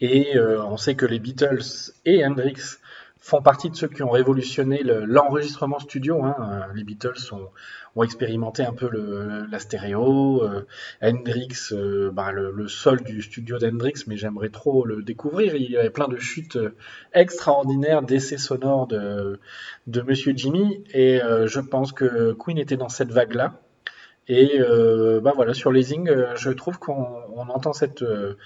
[0.01, 1.63] Et euh, on sait que les Beatles
[2.05, 2.77] et Hendrix
[3.19, 6.23] font partie de ceux qui ont révolutionné le- l'enregistrement studio.
[6.23, 6.37] hein.
[6.41, 7.49] Euh, Les Beatles ont,
[8.03, 8.91] expérimenté un peu
[9.51, 10.47] la stéréo.
[11.03, 11.73] Hendrix,
[12.13, 15.55] bah, le, sol du studio d'Hendrix, mais j'aimerais trop le découvrir.
[15.57, 16.59] Il y avait plein de chutes
[17.15, 19.41] extraordinaires d'essais sonores de,
[20.07, 23.63] Monsieur Jimmy, et je pense que Queen était dans cette vague-là.
[24.29, 28.37] Et euh, bah voilà, sur Leasing, euh, je trouve qu'on on entend cette, euh,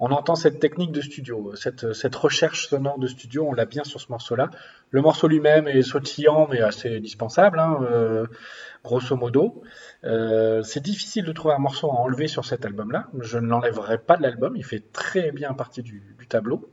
[0.00, 3.84] on entend cette technique de studio, cette, cette recherche sonore de studio, on l'a bien
[3.84, 4.50] sur ce morceau-là.
[4.90, 8.26] Le morceau lui-même est sautillant, mais assez dispensable, hein, euh,
[8.82, 9.62] grosso modo.
[10.02, 13.06] C'est difficile de trouver un morceau à enlever sur cet album-là.
[13.20, 16.68] Je ne l'enlèverai pas de l'album, il fait très bien partie du, du tableau.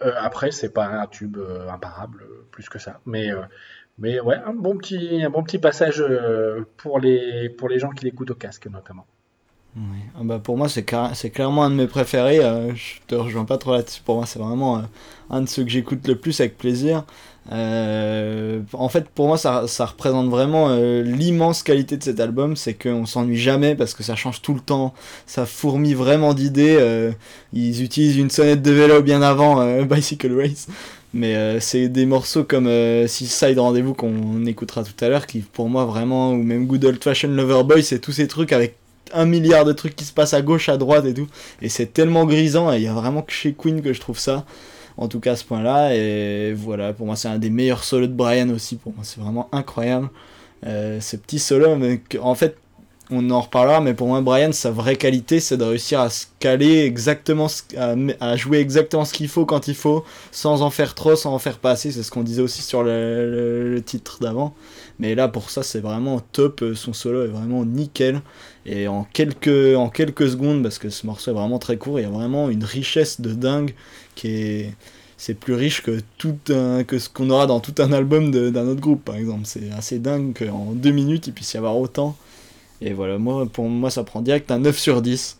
[0.00, 3.00] Après, c'est pas un tube imparable, plus que ça.
[3.06, 3.30] Mais,
[3.98, 7.90] mais ouais, un bon petit, un bon petit passage euh, pour, les, pour les gens
[7.90, 9.06] qui l'écoutent au casque, notamment.
[10.14, 12.44] Ah bah pour moi, c'est c'est clairement un de mes préférés.
[12.44, 14.02] euh, je te rejoins pas trop là-dessus.
[14.02, 14.82] Pour moi, c'est vraiment euh,
[15.30, 17.04] un de ceux que j'écoute le plus avec plaisir.
[17.50, 22.54] En fait, pour moi, ça, ça représente vraiment l'immense qualité de cet album.
[22.54, 24.92] C'est qu'on s'ennuie jamais parce que ça change tout le temps.
[25.26, 27.12] Ça fourmille vraiment d'idées.
[27.54, 30.68] ils utilisent une sonnette de vélo bien avant Bicycle Race.
[31.14, 35.40] Mais euh, c'est des morceaux comme euh, Seaside Rendez-vous qu'on écoutera tout à l'heure qui,
[35.40, 38.76] pour moi, vraiment, ou même Good Old Fashioned Lover Boy, c'est tous ces trucs avec
[39.12, 41.26] un milliard de trucs qui se passent à gauche, à droite et tout.
[41.60, 44.18] Et c'est tellement grisant, et il y a vraiment que chez Queen que je trouve
[44.18, 44.46] ça.
[44.96, 45.94] En tout cas, à ce point-là.
[45.94, 48.76] Et voilà, pour moi, c'est un des meilleurs solos de Brian aussi.
[48.76, 50.08] Pour moi, c'est vraiment incroyable.
[50.66, 52.56] Euh, ce petit solo, mais en fait,
[53.12, 56.26] on en reparlera, mais pour moi, Brian, sa vraie qualité, c'est de réussir à se
[56.40, 57.46] caler exactement,
[58.20, 61.38] à, jouer exactement ce qu'il faut quand il faut, sans en faire trop, sans en
[61.38, 61.92] faire pas assez.
[61.92, 64.54] C'est ce qu'on disait aussi sur le, le- titre d'avant.
[64.98, 66.64] Mais là, pour ça, c'est vraiment top.
[66.74, 68.22] Son solo est vraiment nickel.
[68.66, 72.02] Et en quelques, en quelques secondes, parce que ce morceau est vraiment très court, il
[72.02, 73.74] y a vraiment une richesse de dingue
[74.14, 74.74] qui est.
[75.16, 78.66] C'est plus riche que, tout un, que ce qu'on aura dans tout un album d'un
[78.66, 79.42] autre groupe, par exemple.
[79.44, 82.16] C'est assez dingue qu'en deux minutes, il puisse y avoir autant.
[82.84, 85.38] Et voilà, moi, pour moi, ça prend direct un 9 sur 10.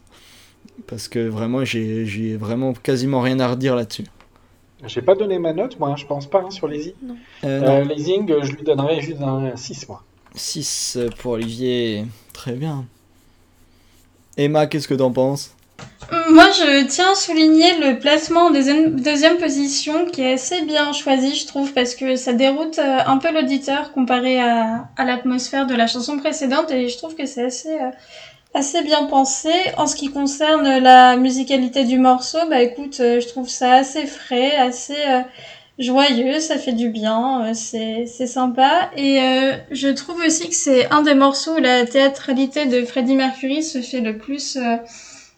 [0.86, 4.04] Parce que vraiment, j'ai j'ai vraiment quasiment rien à redire là-dessus.
[4.86, 6.94] J'ai pas donné ma note, moi, je pense pas, hein, sur Leasing.
[7.44, 7.80] Euh, non.
[7.80, 10.02] Euh, Leasing, euh, je lui donnerais juste un 6, moi.
[10.34, 12.04] 6 pour Olivier.
[12.32, 12.84] Très bien.
[14.36, 15.54] Emma, qu'est-ce que t'en penses?
[16.32, 21.34] Moi, je tiens à souligner le placement en deuxième, position qui est assez bien choisi,
[21.34, 25.86] je trouve, parce que ça déroute euh, un peu l'auditeur comparé à, l'atmosphère de la
[25.86, 27.90] chanson précédente et je trouve que c'est assez, euh,
[28.54, 29.50] assez bien pensé.
[29.76, 34.06] En ce qui concerne la musicalité du morceau, bah écoute, euh, je trouve ça assez
[34.06, 34.96] frais, assez
[35.78, 38.90] joyeux, ça fait du bien, c'est sympa.
[38.96, 39.18] Et
[39.70, 43.82] je trouve aussi que c'est un des morceaux où la théâtralité de Freddie Mercury se
[43.82, 44.56] fait le plus...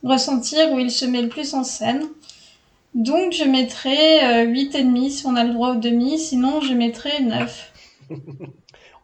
[0.04, 2.02] ressentir où il se met le plus en scène.
[2.94, 7.22] Donc je mettrai euh, 8,5 si on a le droit au demi, sinon je mettrai
[7.22, 7.72] 9.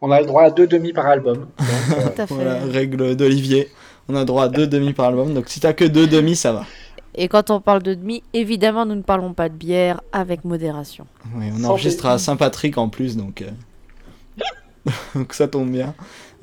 [0.03, 1.47] On a le droit à deux demi par album.
[1.59, 2.25] Donc, euh.
[2.29, 3.69] Voilà, règle d'Olivier.
[4.09, 5.33] On a droit à deux demi par album.
[5.35, 6.65] Donc si t'as que deux demi, ça va.
[7.13, 11.05] Et quand on parle de demi, évidemment, nous ne parlons pas de bière avec modération.
[11.35, 15.93] Oui, on enregistre à Saint-Patrick en plus, donc, euh, donc ça tombe bien.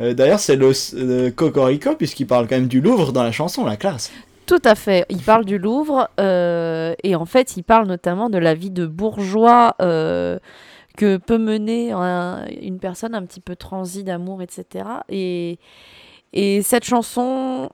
[0.00, 3.64] Euh, D'ailleurs, c'est le, le Cocorico, puisqu'il parle quand même du Louvre dans la chanson,
[3.64, 4.12] la classe.
[4.48, 5.04] Tout à fait.
[5.10, 8.86] Il parle du Louvre euh, et en fait, il parle notamment de la vie de
[8.86, 10.38] bourgeois euh,
[10.96, 14.86] que peut mener un- une personne un petit peu transie d'amour, etc.
[15.10, 15.58] Et,
[16.32, 17.68] et cette chanson,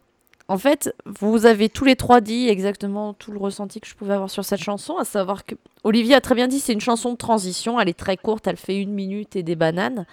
[0.49, 4.15] en fait, vous avez tous les trois dit exactement tout le ressenti que je pouvais
[4.15, 7.13] avoir sur cette chanson, à savoir que Olivier a très bien dit, c'est une chanson
[7.13, 10.07] de transition, elle est très courte, elle fait une minute et des bananes.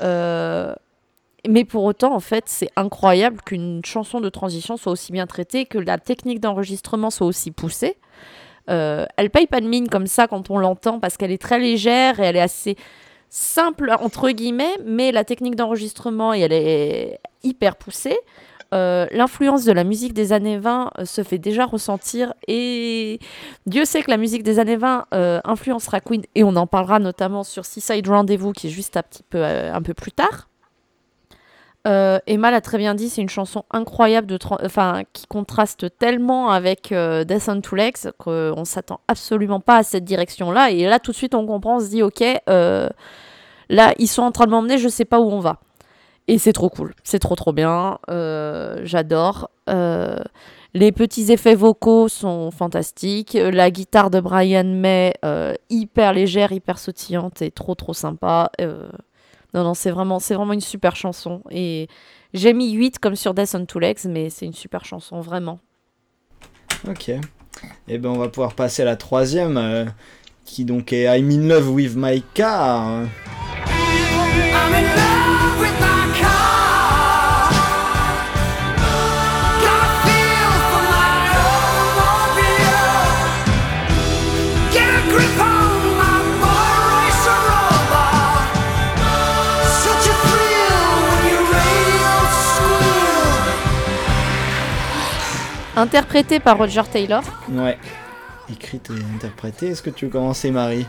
[0.00, 0.74] Euh,
[1.48, 5.66] mais pour autant, en fait, c'est incroyable qu'une chanson de transition soit aussi bien traitée,
[5.66, 7.96] que la technique d'enregistrement soit aussi poussée.
[8.68, 11.58] Euh, elle paye pas de mine comme ça quand on l'entend parce qu'elle est très
[11.58, 12.76] légère et elle est assez
[13.28, 18.18] simple entre guillemets, mais la technique d'enregistrement elle est hyper poussée.
[18.72, 23.18] Euh, L'influence de la musique des années 20 euh, se fait déjà ressentir et
[23.66, 27.00] Dieu sait que la musique des années 20 euh, influencera Queen et on en parlera
[27.00, 30.49] notamment sur Seaside Rendezvous qui est juste un petit peu, un peu plus tard.
[31.86, 36.50] Euh, Emma l'a très bien dit, c'est une chanson incroyable de enfin, qui contraste tellement
[36.50, 40.70] avec euh, Death on Two Legs qu'on s'attend absolument pas à cette direction-là.
[40.70, 42.88] Et là, tout de suite, on comprend, on se dit, ok, euh,
[43.70, 45.60] là, ils sont en train de m'emmener, je sais pas où on va.
[46.28, 49.50] Et c'est trop cool, c'est trop trop bien, euh, j'adore.
[50.72, 53.36] Les petits effets vocaux sont fantastiques.
[53.36, 55.14] La guitare de Brian May,
[55.68, 58.52] hyper légère, hyper sautillante et trop trop sympa.
[59.54, 61.42] Non, non, c'est vraiment, c'est vraiment une super chanson.
[61.50, 61.88] Et
[62.34, 65.58] j'ai mis 8 comme sur Death on Two Legs, mais c'est une super chanson, vraiment.
[66.88, 67.10] Ok.
[67.88, 69.84] Et ben on va pouvoir passer à la troisième, euh,
[70.44, 73.06] qui donc est I'm in love with my car.
[74.52, 75.19] I'm in love
[95.80, 97.22] Interprété par Roger Taylor.
[97.50, 97.78] Ouais.
[98.50, 99.68] Écrite et interprétée.
[99.68, 100.86] Est-ce que tu veux commencer, Marie?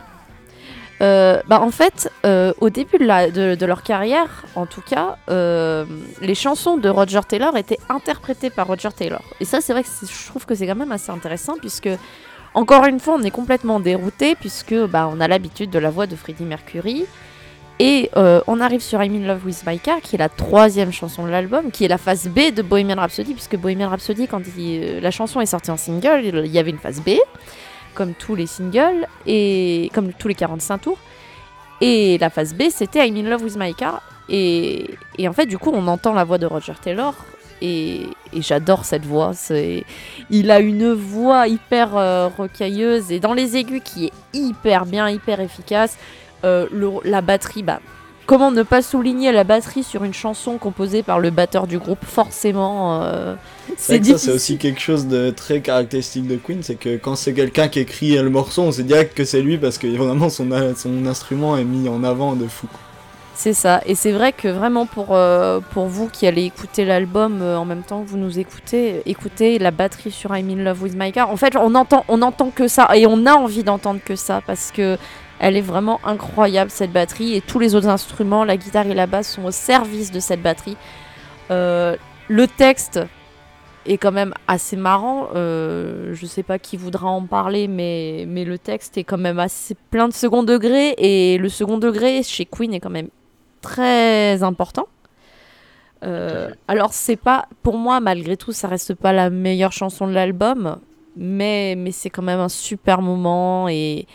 [1.01, 4.82] Euh, bah en fait, euh, au début de, la- de- de leur carrière, en tout
[4.82, 5.86] cas, euh,
[6.21, 9.21] les chansons de Roger Taylor étaient interprétées par Roger Taylor.
[9.39, 11.89] Et ça, c'est vrai que je trouve que c'est quand même assez intéressant, puisque,
[12.54, 16.06] encore une fois, on est complètement dérouté, puisque bah, on a l'habitude de la voix
[16.06, 17.06] de Freddie Mercury.
[17.84, 20.91] Et euh, on arrive sur I'm in Love with My Car, qui est la troisième
[20.91, 24.44] chanson de l'album, qui est la phase B de Bohemian Rhapsody, puisque Bohemian Rhapsody, quand
[24.60, 27.13] euh, la chanson est sortie en single, il y avait une phase B,
[27.96, 31.00] comme tous les singles, et comme tous les 45 tours.
[31.82, 34.04] Et la phase B, c'était I'm in Love with My Car.
[34.30, 34.88] Et,
[35.28, 37.15] en fait, du coup, on entend la voix de Roger Taylor.
[37.63, 39.32] Et, j'adore cette voix.
[40.30, 45.10] Il a une voix hyper euh, rocailleuse et dans les aigus qui est hyper bien,
[45.10, 45.98] hyper efficace.
[46.43, 47.80] Euh, le- la batterie, bah,
[48.25, 52.04] comment ne pas souligner la batterie sur une chanson composée par le batteur du groupe
[52.04, 53.36] Forcément, euh,
[53.77, 57.34] C'est ça, c'est aussi quelque chose de très caractéristique de Queen, c'est que quand c'est
[57.34, 60.47] quelqu'un qui écrit le morceau, on sait direct que c'est lui parce que vraiment son,
[60.75, 62.67] son instrument est mis en avant de fou.
[63.34, 67.41] C'est ça, et c'est vrai que vraiment pour, euh, pour vous qui allez écouter l'album
[67.41, 70.84] euh, en même temps que vous nous écoutez, écoutez la batterie sur I'm in Love
[70.84, 71.30] with My Car.
[71.32, 74.41] En fait, on entend, on entend que ça, et on a envie d'entendre que ça,
[74.45, 74.97] parce que
[75.41, 79.08] elle est vraiment incroyable cette batterie, et tous les autres instruments, la guitare et la
[79.08, 80.77] basse sont au service de cette batterie.
[81.49, 82.99] Euh, le texte
[83.88, 85.30] est quand même assez marrant.
[85.36, 89.75] euh, je sais pas qui voudra en parler, mais, le texte est quand même assez
[89.89, 90.93] plein de second degré.
[90.99, 93.10] Et le second degré chez Queen est quand même
[93.62, 94.88] très important.
[96.04, 100.13] Euh, alors c'est pas, pour moi malgré tout, ça reste pas la meilleure chanson de
[100.13, 100.77] l'album,
[101.15, 104.08] mais mais c'est quand même un super moment et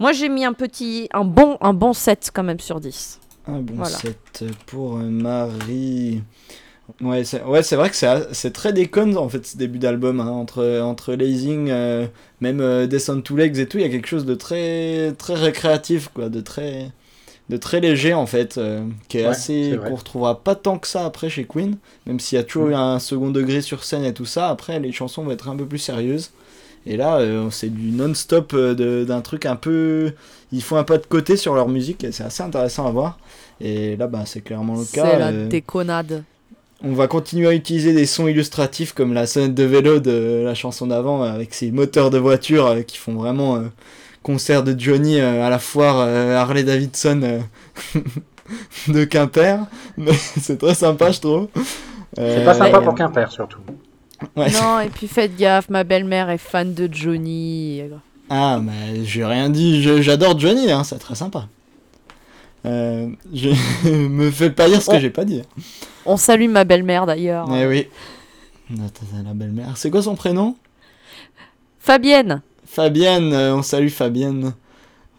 [0.00, 3.20] moi j'ai mis un petit, un bon, un bon 7 quand même sur 10.
[3.46, 3.96] Un bon Voilà.
[3.96, 6.22] 7 pour euh, Marie.
[7.00, 7.96] Ouais, c'est ouais, vrai que
[8.32, 10.20] c'est très déconne en fait ce début d'album.
[10.20, 12.06] hein, entre, entre Lazing, euh,
[12.40, 15.34] même euh, Descend to Legs et tout, il y a quelque chose de très, très
[15.34, 16.90] récréatif, quoi, de très,
[17.48, 19.78] de très léger en fait, euh, qui est Ouais, assez.
[19.86, 22.72] qu'on retrouvera pas tant que ça après chez Queen, même s'il y a toujours Mm.
[22.72, 24.48] eu un second degré sur scène et tout ça.
[24.48, 26.32] Après, les chansons vont être un peu plus sérieuses.
[26.86, 30.12] Et là, euh, c'est du non-stop euh, de- d'un truc un peu.
[30.52, 33.18] Ils font un pas de côté sur leur musique c'est assez intéressant à voir.
[33.60, 35.04] Et là, bah, c'est clairement le cas.
[35.12, 36.24] C'est la euh, déconnade.
[36.82, 40.54] on va continuer à utiliser des sons illustratifs comme la sonnette de vélo de la
[40.54, 43.68] chanson d'avant avec ces moteurs de voiture euh, qui font vraiment euh,
[44.22, 48.00] concert de Johnny euh, à la foire euh, Harley Davidson euh,
[48.88, 49.58] de Quimper.
[49.98, 51.48] Mais c'est très sympa, je trouve.
[52.16, 53.58] C'est pas sympa pour Quimper surtout.
[54.36, 54.50] Ouais.
[54.52, 57.82] Non, et puis faites gaffe, ma belle-mère est fan de Johnny.
[58.28, 61.48] Ah, mais j'ai rien dit, je- j'adore Johnny, hein, c'est très sympa.
[62.66, 63.48] Euh, je
[63.90, 65.00] me fais pas dire ce que Oh.
[65.00, 65.42] j'ai pas dit.
[66.06, 67.48] On salue ma belle-mère d'ailleurs.
[67.54, 67.88] Eh oui.
[68.70, 69.76] La belle-mère.
[69.76, 70.56] C'est quoi son prénom?
[71.80, 72.42] Fabienne.
[72.66, 74.52] Fabienne, euh, on salue Fabienne.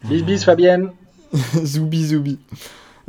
[0.04, 0.90] Bis bis Fabienne.
[1.64, 2.38] zoubi zoubi.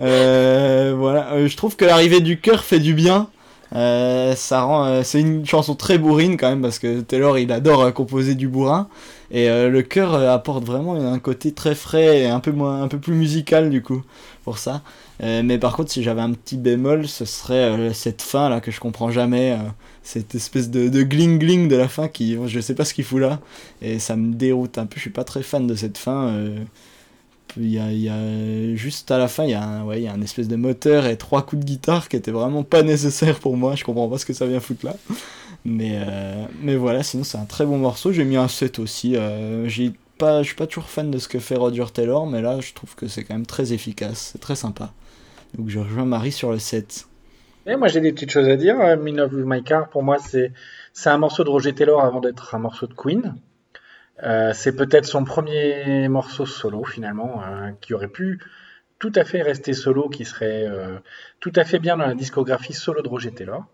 [0.01, 3.29] Euh, voilà, euh, je trouve que l'arrivée du cœur fait du bien.
[3.75, 7.51] Euh, ça rend, euh, c'est une chanson très bourrine quand même parce que Taylor il
[7.51, 8.87] adore euh, composer du bourrin
[9.31, 12.99] et le chœur apporte vraiment un côté très frais et un peu moins, un peu
[12.99, 14.03] plus musical du coup
[14.43, 14.83] pour ça.
[15.21, 18.79] Mais par contre, si j'avais un petit bémol, ce serait cette fin là que je
[18.79, 19.57] comprends jamais,
[20.03, 23.05] cette espèce de, de gling gling de la fin qui, je sais pas ce qu'il
[23.05, 23.39] fout là
[23.81, 24.97] et ça me déroute un peu.
[24.97, 26.31] Je suis pas très fan de cette fin.
[27.57, 30.15] Il y a, juste à la fin, il y a un, ouais, il y a
[30.23, 33.75] espèce de moteur et trois coups de guitare qui étaient vraiment pas nécessaires pour moi.
[33.75, 34.95] Je comprends pas ce que ça vient foutre là.
[35.65, 38.11] Mais, euh, mais voilà, sinon c'est un très bon morceau.
[38.11, 39.15] J'ai mis un 7 aussi.
[39.15, 42.41] Euh, j'ai pas, je suis pas toujours fan de ce que fait Roger Taylor, mais
[42.41, 44.31] là je trouve que c'est quand même très efficace.
[44.33, 44.91] C'est très sympa.
[45.57, 47.07] Donc je rejoins Marie sur le 7.
[47.65, 48.79] Et moi j'ai des petites choses à dire.
[48.79, 50.51] Euh, Love With My Car, pour moi c'est
[51.05, 53.35] un morceau de Roger Taylor avant d'être un morceau de Queen.
[54.21, 58.39] Euh, c'est peut-être son premier morceau solo finalement, euh, qui aurait pu
[59.03, 60.97] tout à fait rester solo, qui serait euh,
[61.41, 63.65] tout à fait bien dans la discographie solo de Roger Taylor.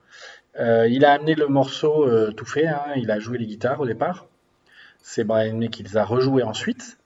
[0.60, 3.80] Euh, il a amené le morceau euh, tout fait, hein, il a joué les guitares
[3.80, 4.28] au départ.
[5.04, 6.98] C'est Brian May qui les a rejoués ensuite.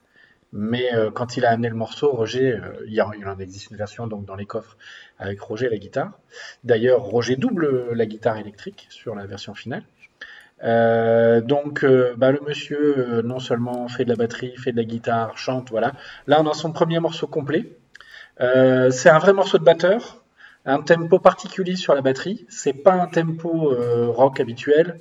[0.53, 3.77] Mais quand il a amené le morceau, Roger, il, y en, il en existe une
[3.77, 4.77] version donc dans les coffres
[5.17, 6.11] avec Roger la guitare.
[6.63, 9.83] D'ailleurs, Roger double la guitare électrique sur la version finale.
[10.63, 14.77] Euh, donc, euh, bah, le monsieur, euh, non seulement fait de la batterie, fait de
[14.77, 15.93] la guitare, chante, voilà.
[16.27, 17.77] Là, on a son premier morceau complet.
[18.41, 20.23] Euh, c'est un vrai morceau de batteur,
[20.65, 22.45] un tempo particulier sur la batterie.
[22.49, 23.75] C'est pas un tempo
[24.13, 24.99] rock habituel.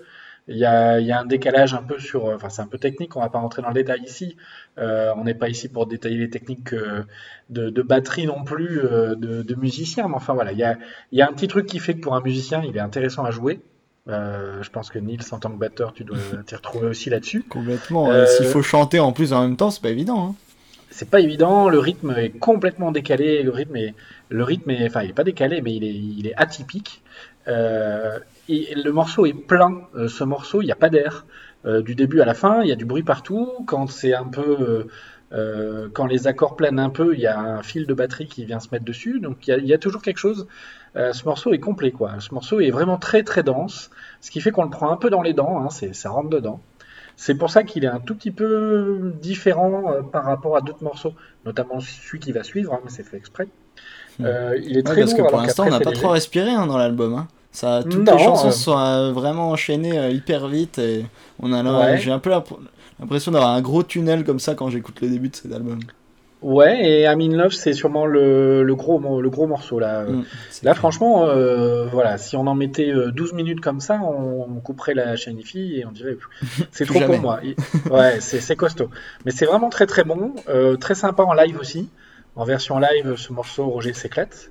[0.48, 2.76] Il y, a, il y a un décalage un peu sur, enfin c'est un peu
[2.76, 4.36] technique, on va pas rentrer dans le détail ici.
[4.76, 9.42] Euh, on n'est pas ici pour détailler les techniques de, de batterie non plus de,
[9.42, 10.78] de musiciens, mais enfin voilà, il y a,
[11.12, 13.24] il y a un petit truc qui fait que pour un musicien, il est intéressant
[13.24, 13.60] à jouer.
[14.08, 17.44] Euh, je pense que Nils, en tant que batteur, tu dois t'y retrouver aussi là-dessus.
[17.48, 18.10] Complètement.
[18.10, 20.28] Euh, S'il faut chanter en plus en même temps, c'est pas évident.
[20.30, 20.34] Hein.
[20.90, 23.94] c'est pas évident, le rythme est complètement décalé, le rythme est,
[24.28, 27.02] le rythme est, enfin il est pas décalé, mais il est, il est atypique.
[27.48, 31.26] Euh, et le morceau est plein, ce morceau, il n'y a pas d'air.
[31.64, 33.48] Du début à la fin, il y a du bruit partout.
[33.66, 34.88] Quand c'est un peu,
[35.30, 38.58] quand les accords planent un peu, il y a un fil de batterie qui vient
[38.58, 39.20] se mettre dessus.
[39.20, 40.48] Donc il y a, il y a toujours quelque chose.
[40.96, 42.12] Euh, ce morceau est complet, quoi.
[42.20, 43.90] Ce morceau est vraiment très très dense,
[44.20, 45.62] ce qui fait qu'on le prend un peu dans les dents.
[45.62, 46.60] Hein, ça rentre dedans.
[47.16, 50.82] C'est pour ça qu'il est un tout petit peu différent euh, par rapport à d'autres
[50.82, 51.12] morceaux,
[51.46, 53.48] notamment celui qui va suivre, hein, mais c'est fait exprès.
[54.20, 56.02] Euh, il est Ouais, très parce que pour l'instant, on n'a pas léger.
[56.02, 57.14] trop respiré hein, dans l'album.
[57.14, 57.28] Hein.
[57.52, 61.04] Ça, toutes Non, les chansons sont vraiment enchaînées hyper vite et
[61.38, 61.98] on a Ouais.
[61.98, 62.58] j'ai un peu l'imp-
[62.98, 65.80] l'impression d'avoir un gros tunnel comme ça quand j'écoute le début de cet album.
[66.42, 70.02] Ouais, et I'm in Love, c'est sûrement le, le gros, le gros morceau là.
[70.04, 70.24] Mm,
[70.64, 74.60] Là, franchement, euh, voilà, si on en mettait euh, 12 minutes comme ça, on, on
[74.60, 76.16] couperait la Shiny Fille et on dirait
[76.72, 77.14] c'est trop jamais.
[77.14, 77.40] pour moi.
[77.90, 78.90] Ouais, c'est c'est costaud.
[79.24, 81.88] Mais c'est vraiment très très bon, euh, très sympa en live aussi.
[82.34, 84.50] En version live, ce morceau, Roger s'éclate.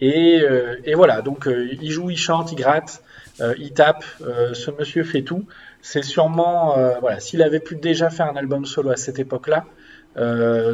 [0.00, 3.02] Et, euh, et voilà, donc euh, il joue, il chante, il gratte,
[3.40, 4.02] euh, il tape.
[4.22, 5.44] euh, ce monsieur fait tout.
[5.82, 9.58] C'est sûrement, euh, voilà, s'il avait pu déjà faire un album solo à cette époque-là,
[9.58, 9.68] euh,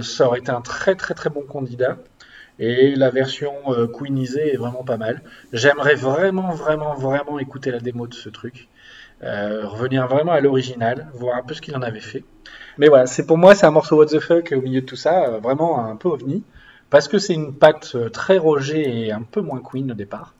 [0.03, 1.99] ça aurait été un très très très bon candidat.
[2.59, 5.23] Et la version euh, queenisée est vraiment pas mal.
[5.53, 8.69] J'aimerais vraiment, vraiment, vraiment écouter la démo de ce truc.
[9.23, 12.25] Euh, revenir vraiment à l'original, voir un peu ce qu'il en avait fait.
[12.79, 14.97] Mais voilà, c'est pour moi, c'est un morceau what the fuck au milieu de tout
[14.97, 16.45] ça, euh, vraiment un peu ovni.
[16.91, 20.35] Parce que c'est une patte euh, très Roger et un peu moins Queen au départ.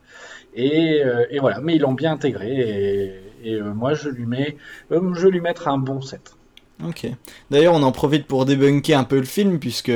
[0.55, 3.23] Et, euh, voilà, mais ils l'ont bien intégré.
[3.45, 4.57] Et, euh, moi, je lui mets,
[4.91, 6.36] euh, je lui mettre un bon 7.
[6.85, 7.07] Ok.
[7.51, 9.91] D'ailleurs, on en profite pour débunker un peu le film, puisque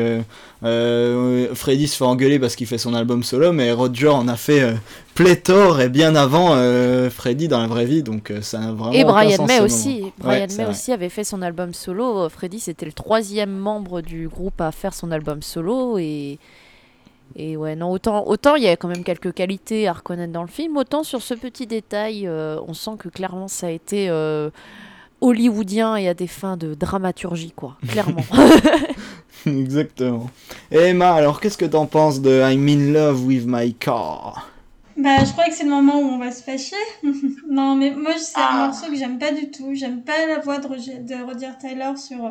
[0.65, 4.37] euh, Freddy se fait engueuler parce qu'il fait son album solo, mais Roger en a
[4.37, 4.73] fait euh,
[5.15, 9.05] pléthore et bien avant euh, Freddy dans la vraie vie, donc ça n'a vraiment Et
[9.05, 10.01] Brian May aussi.
[10.01, 10.13] moment.
[10.19, 10.73] Brian Ouais, c'est May vrai.
[10.73, 12.27] aussi avait fait son album solo.
[12.31, 15.99] Freddy, c'était le troisième membre du groupe à faire son album solo.
[15.99, 16.39] Et,
[17.37, 20.43] et ouais, non, autant autant il y a quand même quelques qualités à reconnaître dans
[20.43, 24.09] le film, autant sur ce petit détail, on sent que clairement ça a été
[25.21, 27.77] hollywoodien et à des fins de dramaturgie, quoi.
[27.89, 28.25] Clairement.
[29.47, 30.29] Exactement.
[30.71, 34.49] Et Emma, alors qu'est-ce que t'en penses de I'm in love with my car?
[34.97, 36.77] Bah, je crois que c'est le moment où on va se fâcher.
[37.51, 38.51] non, mais moi, c'est Ah.
[38.53, 39.71] un morceau que j'aime pas du tout.
[39.75, 42.31] J'aime pas la voix de Roger, de Roger Taylor sur, euh,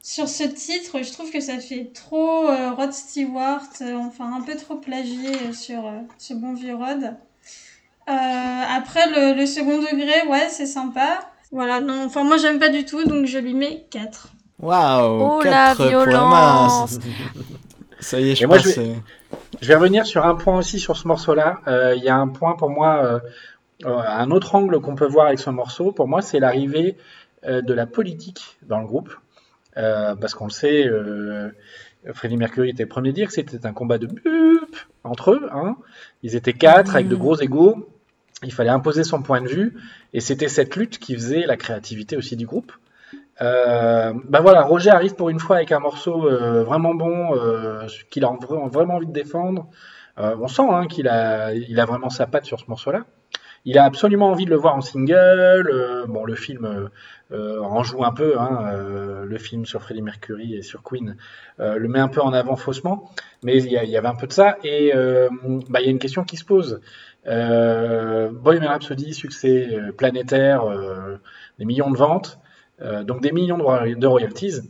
[0.00, 1.02] sur ce titre.
[1.02, 5.30] Je trouve que ça fait trop euh, Rod Stewart, euh, enfin un peu trop plagié
[5.48, 7.16] euh, sur euh, ce bon vieux Rod.
[8.08, 11.28] Euh, après, le, le second degré, ouais, c'est sympa.
[11.50, 14.28] Voilà, non, enfin moi j'aime pas du tout, donc je lui mets 4.
[14.60, 16.98] Waouh Oh la 4 pour Emma violence
[18.00, 18.62] Ça y est, je pense.
[18.62, 18.94] je vais-
[19.62, 21.60] Je vais revenir sur un point aussi sur ce morceau-là.
[21.66, 23.18] Euh, Il y a un point pour moi, euh,
[23.86, 25.90] euh, un autre angle qu'on peut voir avec ce morceau.
[25.92, 26.96] Pour moi, c'est l'arrivée
[27.46, 29.14] euh, de la politique dans le groupe.
[29.76, 31.50] Euh, parce qu'on le sait, euh,
[32.14, 35.48] Freddie Mercury était le premier à dire que c'était un combat de bup entre eux.
[35.52, 35.76] Hein.
[36.22, 37.20] Ils étaient quatre avec de Mhm.
[37.20, 37.88] gros égaux.
[38.44, 39.76] Il fallait imposer son point de vue.
[40.12, 42.72] Et c'était cette lutte qui faisait la créativité aussi du groupe.
[43.40, 47.86] Euh, bah voilà, Roger arrive pour une fois avec un morceau euh, vraiment bon, euh,
[48.10, 49.68] qu'il a vra- vraiment envie de défendre.
[50.18, 53.04] Euh, on sent hein, qu'il a, il a vraiment sa patte sur ce morceau-là.
[53.64, 55.68] Il a absolument envie de le voir en single.
[55.72, 56.90] euh, bon, le film
[57.32, 58.38] euh, en joue un peu.
[58.40, 58.72] Hein,
[59.24, 61.16] le film sur Freddie Mercury et sur Queen
[61.58, 63.10] le met un peu en avant faussement.
[63.42, 64.56] Mais il y, y avait un peu de ça.
[64.64, 64.92] Et
[65.68, 66.80] bah, il y a une question qui se pose.
[67.28, 71.16] Euh, Bohemian Rhapsody, succès euh, planétaire, euh,
[71.58, 72.38] des millions de ventes,
[72.80, 74.62] euh, donc des millions de, roy- de royalties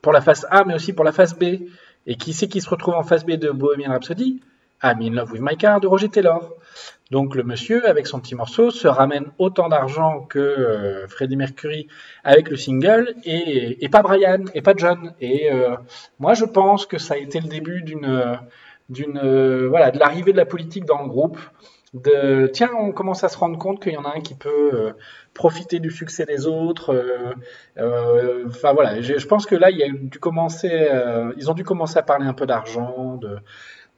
[0.00, 1.44] pour la phase A, mais aussi pour la phase B.
[2.06, 4.40] Et qui c'est qui se retrouve en phase B de Bohemian Rhapsody?
[4.84, 6.54] I'm in love with my car de Roger Taylor.
[7.12, 11.86] Donc le monsieur, avec son petit morceau, se ramène autant d'argent que Freddie Mercury
[12.24, 15.12] avec le single, et, et pas Brian, et pas John.
[15.20, 15.76] Et euh,
[16.18, 18.38] moi, je pense que ça a été le début d'une,
[18.92, 21.38] d'une, euh, voilà, de l'arrivée de la politique dans le groupe.
[21.94, 24.70] De tiens, on commence à se rendre compte qu'il y en a un qui peut
[24.72, 24.92] euh,
[25.34, 26.94] profiter du succès des autres.
[27.78, 30.88] euh, Enfin voilà, je, pense que là, il a dû commencer,
[31.36, 33.20] ils ont dû commencer à parler un peu d'argent,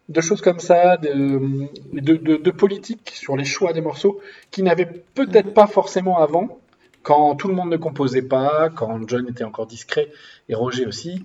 [0.08, 4.20] de choses comme ça, de, politique sur les choix des morceaux
[4.50, 6.58] qui n'avaient peut-être pas forcément avant,
[7.04, 10.08] quand tout le monde ne composait pas, quand John était encore discret
[10.48, 11.24] et Roger aussi,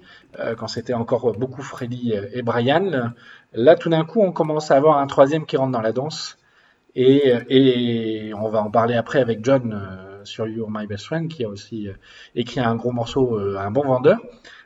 [0.57, 3.11] quand c'était encore beaucoup Freddy et Brian.
[3.53, 6.37] Là, tout d'un coup, on commence à avoir un troisième qui rentre dans la danse.
[6.95, 11.27] Et, et on va en parler après avec John euh, sur You're My Best Friend,
[11.29, 11.93] qui a aussi euh,
[12.35, 14.19] écrit un gros morceau, euh, un bon vendeur.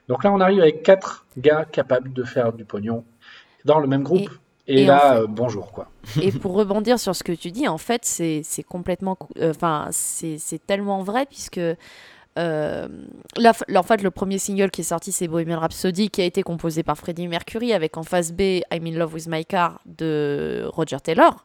[0.08, 3.04] Donc là, on arrive avec quatre gars capables de faire du pognon
[3.66, 4.30] dans le même groupe.
[4.68, 5.90] Et, et là, en fait- euh, bonjour quoi.
[6.22, 9.18] Et pour rebondir sur ce que tu dis, en fait, c'est complètement.
[9.38, 11.60] euh, Enfin, c'est tellement vrai, puisque.
[12.40, 12.88] Euh,
[13.38, 16.42] là, en fait, le premier single qui est sorti, c'est Bohemian Rhapsody, qui a été
[16.44, 20.68] composé par Freddie Mercury, avec en face B I'm in Love with My Car de
[20.74, 21.44] Roger Taylor.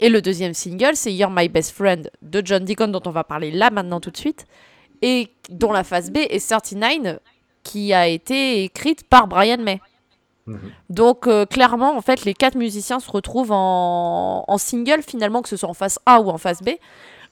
[0.00, 3.24] Et le deuxième single, c'est You're My Best Friend de John Deacon, dont on va
[3.24, 4.46] parler là maintenant tout de suite,
[5.02, 7.18] et dont la face B est 39,
[7.62, 9.80] qui a été écrite par Brian May.
[10.46, 10.58] Mhm.
[10.90, 15.48] Donc euh, clairement, en fait, les quatre musiciens se retrouvent en, en single finalement, que
[15.48, 16.70] ce soit en face A ou en face B.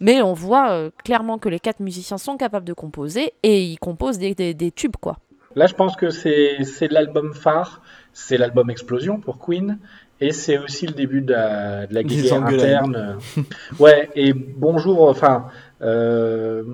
[0.03, 3.79] Mais on voit euh, clairement que les quatre musiciens sont capables de composer et ils
[3.79, 5.17] composent des, des- des tubes, quoi.
[5.55, 7.81] Là, je pense que c'est c'est l'album phare,
[8.13, 9.79] c'est l'album Explosion pour Queen,
[10.21, 12.25] et c'est aussi le début de la, de la guerre
[12.57, 13.19] interne.
[13.79, 15.47] ouais, et bonjour, enfin,
[15.83, 16.65] euh,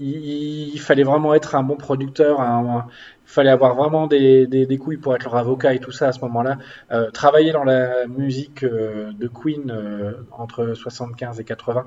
[0.00, 2.86] il, il fallait vraiment être un bon producteur, un-
[3.24, 6.12] fallait avoir vraiment des, des, des couilles pour être leur avocat et tout ça à
[6.12, 6.58] ce moment-là.
[6.92, 11.84] Euh, travailler dans la musique euh, de Queen euh, entre 75 et 80,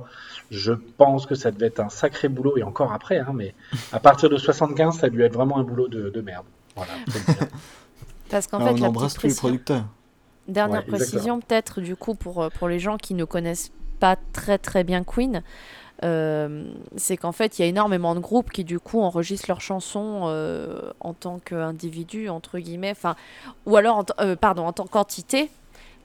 [0.49, 3.53] je pense que ça devait être un sacré boulot, et encore après, hein, mais
[3.91, 6.45] à partir de 75, ça a dû être vraiment un boulot de, de merde.
[6.75, 6.91] Voilà.
[8.29, 9.85] Parce qu'en fait, on la embrasse tous les producteurs.
[10.47, 14.57] Dernière Ouais, précision peut-être du coup pour, pour les gens qui ne connaissent pas très
[14.57, 15.43] très bien Queen,
[16.01, 20.23] c'est qu'en fait il y a énormément de groupes qui du coup enregistrent leurs chansons
[20.25, 23.15] euh, en tant qu'individu entre guillemets, enfin
[23.65, 25.49] ou alors euh, pardon en tant qu'entité.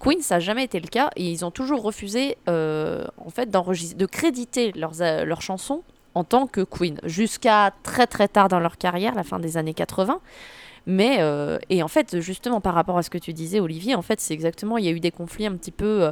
[0.00, 3.50] Queen ça n'a jamais été le cas et ils ont toujours refusé euh, en fait
[3.50, 5.82] de créditer leurs, euh, leurs chansons
[6.14, 9.74] en tant que Queen jusqu'à très très tard dans leur carrière, la fin des années
[9.74, 10.20] 80.
[10.86, 14.02] Mais, euh, et en fait, justement, par rapport à ce que tu disais, Olivier, en
[14.02, 16.10] fait, c'est exactement, il y a eu des conflits un petit peu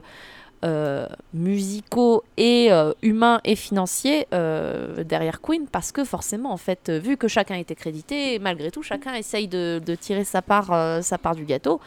[0.62, 6.90] euh, musicaux et euh, humains et financiers euh, derrière Queen, parce que forcément, en fait,
[6.90, 11.16] vu que chacun était crédité, malgré tout, chacun essaye de, de tirer sa part, sa
[11.16, 11.80] part du gâteau.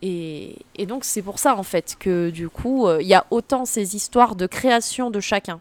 [0.00, 3.66] Et, et donc, c'est pour ça, en fait, que du coup, il y a autant
[3.66, 5.60] ces histoires de création de chacun.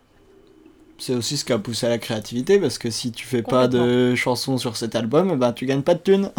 [0.97, 3.67] C'est aussi ce qui a poussé à la créativité parce que si tu fais pas
[3.67, 6.31] de chansons sur cet album, eh ben tu gagnes pas de thunes.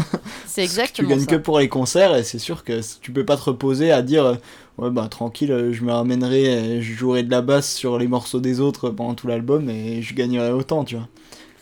[0.46, 1.26] C'est Tu exactement gagnes ça.
[1.26, 4.38] que pour les concerts et c'est sûr que tu peux pas te reposer à dire
[4.78, 8.08] ouais bah tranquille, euh, je me ramènerai, euh, je jouerai de la basse sur les
[8.08, 11.08] morceaux des autres pendant tout l'album et je gagnerai autant, tu vois.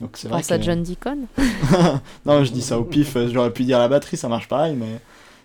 [0.01, 1.19] Donc c'est vrai Pense à que- John Deacon.
[2.27, 4.75] non, je dis ça au pif, euh, j'aurais pu dire la batterie, ça marche pareil,
[4.79, 4.99] mais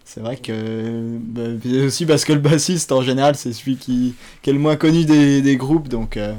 [0.05, 1.17] c'est vrai que.
[1.19, 4.59] bah, c'est aussi parce que le bassiste, en général, c'est celui qui, qui est le
[4.59, 6.17] moins connu des, des groupes, donc.
[6.17, 6.33] euh,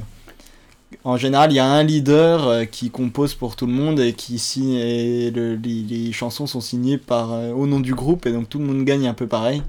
[1.05, 4.11] en général, il y a un leader euh, qui compose pour tout le monde et
[4.13, 4.73] qui signe.
[4.73, 8.49] Et le- les, les chansons sont signées par, euh, au nom du groupe, et donc
[8.49, 9.63] tout le monde gagne un peu pareil.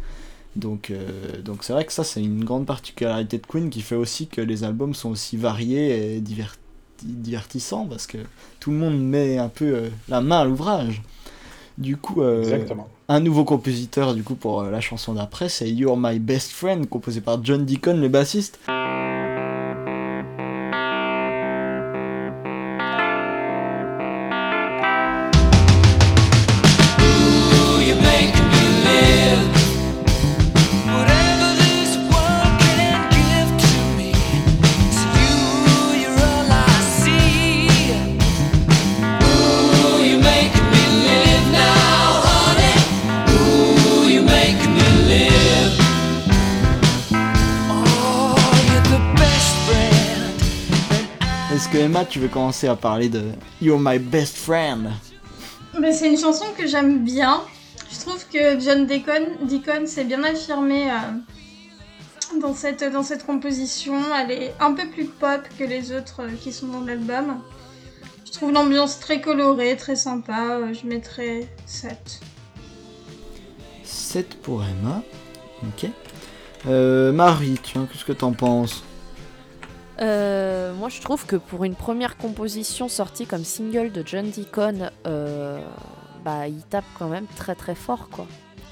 [0.54, 3.94] Donc, euh, donc c'est vrai que ça, c'est une grande particularité de Queen qui fait
[3.94, 6.58] aussi que les albums sont aussi variés et diverti-
[7.02, 8.18] divertissants parce que
[8.60, 11.02] tout le monde met un peu euh, la main à l'ouvrage.
[11.78, 12.44] Du coup, euh,
[13.08, 17.22] un nouveau compositeur du coup pour la chanson d'après, c'est You're My Best Friend, composé
[17.22, 18.58] par John Deacon, le bassiste.
[52.22, 54.92] Veux commencer à parler de You're My Best Friend
[55.80, 57.40] Mais c'est une chanson que j'aime bien.
[57.90, 60.94] Je trouve que John Deacon, Deacon s'est bien affirmé euh,
[62.40, 64.00] dans, cette, dans cette composition.
[64.14, 67.40] Elle est un peu plus pop que les autres euh, qui sont dans l'album.
[68.24, 70.58] Je trouve l'ambiance très colorée, très sympa.
[70.58, 72.20] Euh, je mettrais 7.
[73.82, 75.02] 7 pour Emma.
[75.64, 75.90] Ok.
[76.68, 78.84] Euh, Marie, tiens, qu'est-ce que t'en penses?
[80.02, 84.90] Euh, moi, je trouve que pour une première composition sortie comme single de John Deacon,
[85.06, 85.60] euh,
[86.24, 88.26] bah, il tape quand même très très fort, quoi.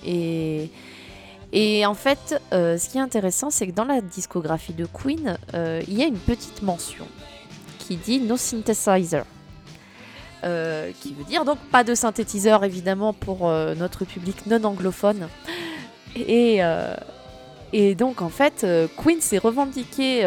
[0.04, 0.70] Et,
[1.86, 5.94] en fait, euh, ce qui est intéressant, c'est que dans la discographie de Queen, il
[5.94, 7.06] y a une petite mention
[7.78, 9.24] qui dit No Synthesizer.
[10.42, 15.28] Qui veut dire donc pas de synthétiseur évidemment pour notre public non anglophone.
[16.16, 16.60] Et,
[17.72, 18.66] et donc, en fait,
[18.96, 20.24] Queen s'est revendiqué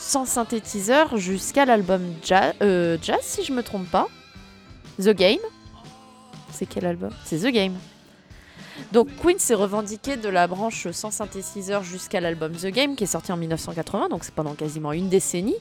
[0.00, 2.02] sans synthétiseur jusqu'à l'album
[2.62, 4.08] euh, Jazz, si je me trompe pas.
[4.98, 5.38] The Game.
[6.50, 7.10] C'est quel album?
[7.24, 7.74] C'est The Game.
[8.92, 13.08] Donc Queen s'est revendiqué de la branche sans synthétiseur jusqu'à l'album The Game qui est
[13.08, 15.56] sorti en 1980, donc c'est pendant quasiment une décennie.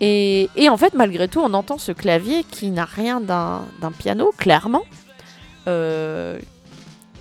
[0.00, 4.32] Et, en fait, malgré tout, on entend ce clavier qui n'a rien d'un d'un piano,
[4.36, 4.84] clairement,
[5.68, 6.38] euh,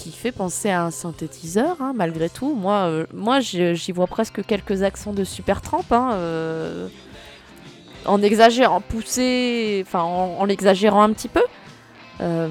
[0.03, 2.53] qui fait penser à un synthétiseur, hein, malgré tout.
[2.55, 6.89] Moi, euh, moi j'y vois presque quelques accents de Supertramp, hein, euh,
[8.05, 11.43] en exagérant, poussé, enfin en, en l'exagérant un petit peu.
[12.19, 12.49] Euh,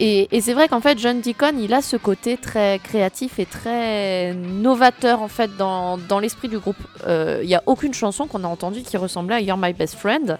[0.00, 4.34] et, c'est vrai qu'en fait, John Deacon, il a ce côté très créatif et très
[4.34, 6.76] novateur en fait dans, dans l'esprit du groupe.
[7.06, 10.38] Il n'y a aucune chanson qu'on a entendue qui ressemblait à You're My Best Friend.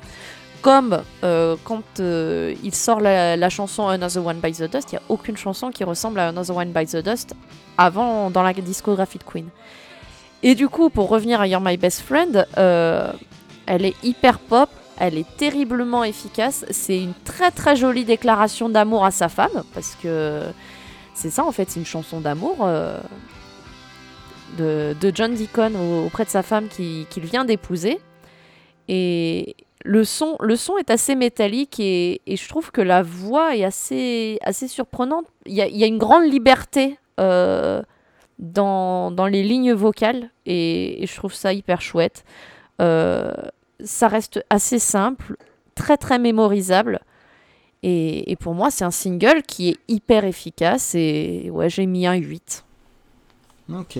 [0.65, 4.99] Comme euh, quand euh, il sort la, chanson Another One Bites the Dust, il n'y
[4.99, 7.35] a aucune chanson qui ressemble à Another One Bites the Dust
[7.77, 9.47] avant dans la discographie de Queen.
[10.43, 13.13] Et du coup, pour revenir à You're My Best Friend, euh,
[13.67, 16.65] elle est hyper pop, elle est terriblement efficace.
[16.71, 20.45] C'est une très très jolie déclaration d'amour à sa femme, parce que
[21.13, 22.67] c'est ça en fait, c'est une chanson d'amour
[24.57, 28.01] de, John Deacon au- auprès de sa femme qui- qu'il vient d'épouser.
[28.89, 33.65] Et le son, le son est assez métallique et, je trouve que la voix est
[33.65, 35.27] assez, assez surprenante.
[35.47, 37.83] Il y a, une grande liberté euh,
[38.39, 42.25] dans, dans les lignes vocales et, je trouve ça hyper chouette.
[42.81, 43.31] Euh,
[43.81, 45.37] ça reste assez simple,
[45.75, 47.01] très très mémorisable.
[47.83, 52.07] Et, et pour moi, c'est un single qui est hyper efficace et ouais, j'ai mis
[52.07, 52.65] un 8.
[53.71, 53.99] Ok.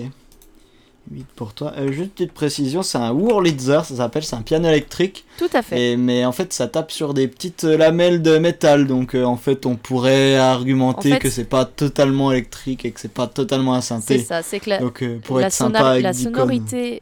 [1.11, 1.73] 8 pour toi.
[1.77, 5.25] Euh, juste une petite précision, c'est un Wurlitzer, ça s'appelle, c'est un piano électrique.
[5.37, 5.91] Tout à fait.
[5.91, 8.87] Et, mais en fait, ça tape sur des petites euh, lamelles de métal.
[8.87, 12.91] Donc euh, en fait, on pourrait argumenter En fait- que c'est pas totalement électrique et
[12.91, 14.19] que c'est pas totalement un C'est synthé.
[14.19, 17.01] ça, c'est que la, Donc euh, pour la, être sympa avec la sonorité,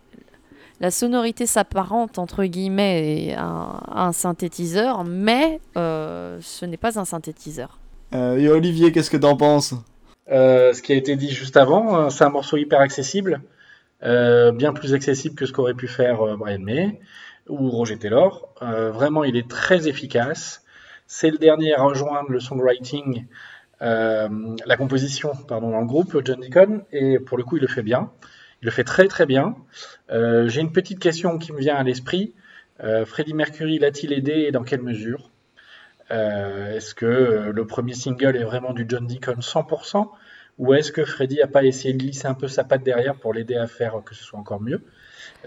[0.80, 7.00] la sonorité s'apparente entre guillemets à un, à un synthétiseur, mais euh, ce n'est pas
[7.00, 7.78] un synthétiseur.
[8.14, 9.74] Euh, et Olivier, qu'est-ce que t'en penses?
[10.32, 13.48] Euh, ce qui a été dit juste avant, c'est un morceau hyper accessible, euh,
[14.04, 17.00] bien plus accessible que ce qu'aurait pu faire euh, Brian May
[17.48, 18.50] ou Roger Taylor.
[18.62, 20.64] Euh, vraiment, il est très efficace.
[21.08, 23.26] C'est le dernier à rejoindre le songwriting,
[23.82, 24.30] euh,
[24.66, 27.84] la composition, pardon, dans le groupe, John Deacon, et pour le coup, il le fait
[27.84, 28.12] bien.
[28.62, 29.56] Il le fait très très bien.
[30.12, 32.34] Euh, J'ai une petite question qui me vient à l'esprit.
[32.82, 35.30] Euh, Freddie Mercury l'a-t-il aidé et dans quelle mesure?
[36.12, 40.10] Euh, Est-ce que euh, le premier single est vraiment du John Deacon 100%
[40.58, 43.34] ou est-ce que Freddie a pas essayé de glisser un peu sa patte derrière pour
[43.34, 44.82] l'aider à faire que ce soit encore mieux?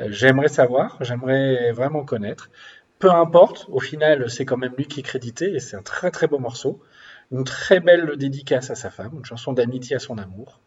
[0.01, 2.51] Euh, J'aimerais savoir, j'aimerais vraiment connaître.
[2.99, 6.11] Peu importe, au final, c'est quand même lui qui est crédité et c'est un très
[6.11, 6.83] très beau morceau.
[7.31, 10.61] Une très belle dédicace à sa femme, une chanson d'amitié à son amour.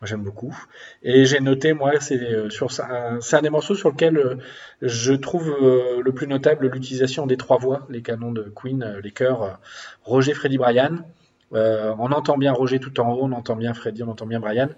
[0.00, 0.56] Moi j'aime beaucoup.
[1.02, 4.36] Et j'ai noté, moi, c'est euh, sur c'est un des morceaux sur lequel euh,
[4.82, 9.60] je trouve le plus notable l'utilisation des trois voix, les canons de Queen, les chœurs
[10.02, 10.98] Roger, Freddie, Brian.
[11.54, 14.40] Euh, on entend bien Roger tout en haut, on entend bien Freddie, on entend bien
[14.40, 14.68] Brian.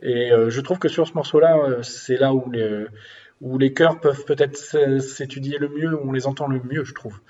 [0.00, 2.86] Et euh, je trouve que sur ce morceau-là, euh, c'est là où les,
[3.42, 6.94] où les chœurs peuvent peut-être s'étudier le mieux, où on les entend le mieux, je
[6.94, 7.20] trouve.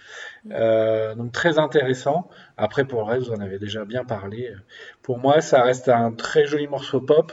[0.50, 2.28] Euh, donc très intéressant.
[2.58, 4.54] Après, pour le reste, vous en avez déjà bien parlé.
[5.00, 7.32] Pour moi, ça reste un très joli morceau pop.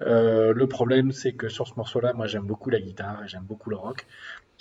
[0.00, 3.44] Euh, le problème, c'est que sur ce morceau-là, moi, j'aime beaucoup la guitare et j'aime
[3.44, 4.06] beaucoup le rock.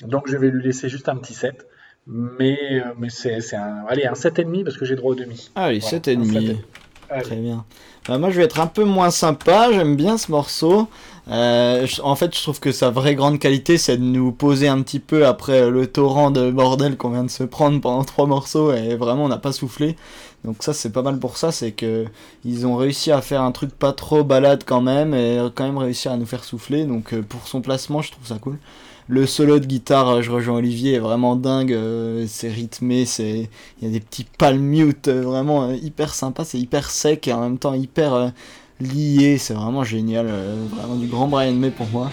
[0.03, 1.67] Donc, je vais lui laisser juste un petit 7.
[2.07, 5.49] Mais, euh, mais c'est c'est un, allez, un 7,5 parce que j'ai droit au demi.
[5.55, 6.19] Allez, Voilà, 7,5.
[6.19, 6.57] un sept.
[7.09, 7.23] Allez.
[7.23, 7.65] Très bien.
[8.07, 9.69] Bah, moi, je vais être un peu moins sympa.
[9.71, 10.87] J'aime bien ce morceau.
[11.27, 14.67] Euh, je- en fait, je trouve que sa vraie grande qualité, c'est de nous poser
[14.67, 18.27] un petit peu après le torrent de bordel qu'on vient de se prendre pendant trois
[18.27, 19.95] morceaux et vraiment, on n'a pas soufflé.
[20.43, 21.51] Donc ça, c'est pas mal pour ça.
[21.51, 22.05] C'est que
[22.43, 25.79] ils ont réussi à faire un truc pas trop balade quand même et quand même
[25.79, 26.85] réussir à nous faire souffler.
[26.85, 28.57] Donc euh, pour son placement, je trouve ça cool.
[29.07, 31.71] Le solo de guitare, je rejoins Olivier, est vraiment dingue.
[31.73, 33.49] euh, c'est rythmé, c'est
[33.79, 37.27] il y a des petits palm mute euh, vraiment euh, hyper sympa, c'est hyper sec
[37.27, 38.31] et en même temps hyper
[38.79, 40.27] lié, c'est vraiment génial,
[40.75, 42.11] vraiment du grand Brian May pour moi.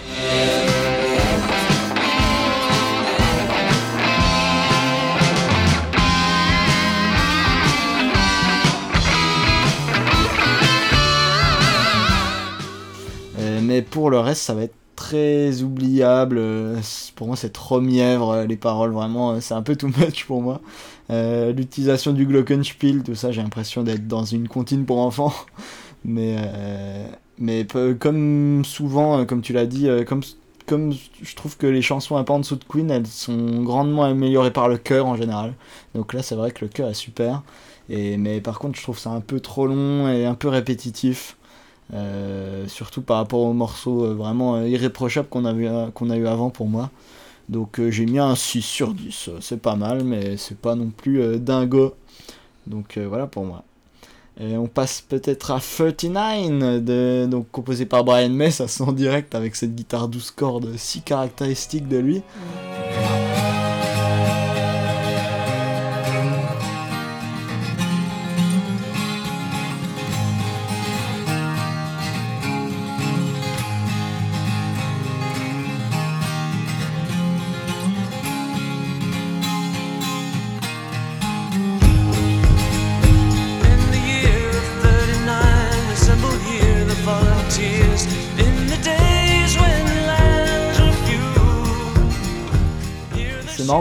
[13.61, 16.37] Mais pour le reste, ça va être très oubliable.
[16.39, 16.79] euh,
[17.15, 20.25] Pour moi, c'est trop mièvre, euh, les paroles, vraiment, euh, c'est un peu too much
[20.25, 20.61] pour moi.
[21.09, 25.33] L'utilisation du Glockenspiel, tout ça, j'ai l'impression d'être dans une comptine pour enfants.
[26.05, 26.35] Mais,
[27.37, 27.65] mais
[27.99, 30.21] comme souvent, comme tu l'as dit, comme,
[30.67, 34.03] comme je trouve que les chansons un peu en dessous de Queen, elles sont grandement
[34.03, 35.53] améliorées par le chœur en général.
[35.95, 37.41] Donc là, c'est vrai que le chœur est super.
[37.89, 41.37] Et, mais par contre, je trouve ça un peu trop long et un peu répétitif.
[41.93, 46.27] Euh, surtout par rapport aux morceaux euh, vraiment euh, irréprochables qu'on a, qu'on a eu
[46.27, 46.89] avant pour moi.
[47.49, 49.31] Donc j'ai mis un 6 sur 10.
[49.41, 51.93] C'est pas mal, mais c'est pas non plus dingo.
[52.67, 53.63] Donc voilà pour moi.
[54.39, 58.93] Et on passe peut-être à 39, de, donc composé par Brian May, ça se sent
[58.93, 62.23] direct avec cette guitare 12 cordes si caractéristique de lui.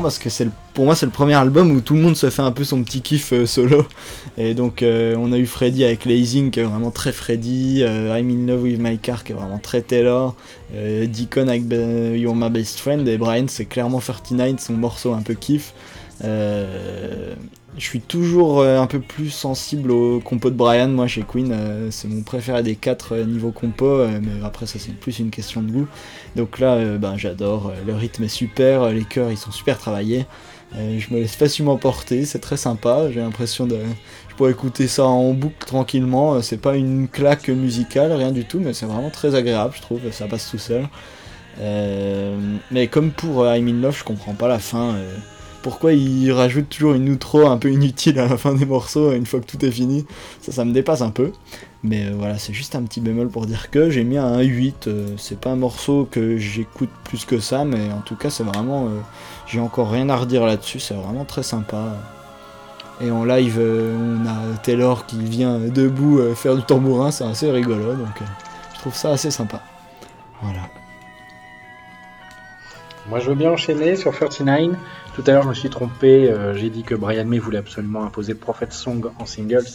[0.02, 2.42] Parce que c'est pour moi c'est le premier album où tout le monde se fait
[2.42, 3.86] un peu son petit kiff euh, solo.
[4.36, 8.16] Et donc euh, on a eu Freddy avec Lazing qui est vraiment très Freddy, euh,
[8.18, 10.34] I'm in love with my car qui est vraiment très Taylor,
[10.72, 15.22] Deacon avec Be- You're my best friend et Brian c'est clairement 39 son morceau un
[15.22, 15.72] peu kiff.
[17.78, 21.50] Je suis toujours euh, un peu plus sensible au compo de Brian, moi chez Queen,
[21.52, 25.18] euh, c'est mon préféré des quatre euh, niveau compo, euh, mais après ça c'est plus
[25.20, 25.88] une question de goût.
[26.36, 30.26] Donc là, ben, j'adore, le rythme est super, les chœurs ils sont super travaillés,
[30.74, 33.78] je me laisse facilement porter, c'est très sympa, j'ai l'impression de...
[34.28, 38.60] Je pourrais écouter ça en boucle tranquillement, c'est pas une claque musicale, rien du tout,
[38.60, 40.88] mais c'est vraiment très agréable, je trouve, ça passe tout seul.
[42.70, 44.94] Mais comme pour I'm in Love, je comprends pas la fin.
[45.62, 49.26] Pourquoi ils rajoutent toujours une outro un peu inutile à la fin des morceaux une
[49.26, 50.04] fois que tout est fini
[50.40, 51.32] Ça, ça me dépasse un peu.
[51.84, 54.86] Mais euh, voilà, c'est juste un petit bémol pour dire que j'ai mis un 8.
[54.86, 58.44] euh, c'est pas un morceau que j'écoute plus que ça, mais en tout cas, c'est
[58.44, 58.86] vraiment.
[58.86, 59.00] euh,
[59.46, 61.96] j'ai encore rien à redire là-dessus, c'est vraiment très sympa.
[63.00, 67.94] Et en live, on a Taylor qui vient debout faire du tambourin, c'est assez rigolo,
[67.94, 68.20] donc
[68.74, 69.60] je trouve ça assez sympa.
[70.40, 70.60] Voilà.
[73.08, 74.76] Moi, je veux bien enchaîner sur 39.
[75.14, 76.30] Tout à l'heure, je me suis trompé.
[76.30, 79.66] euh, J'ai dit que Brian May voulait absolument imposer Prophet Song en singles.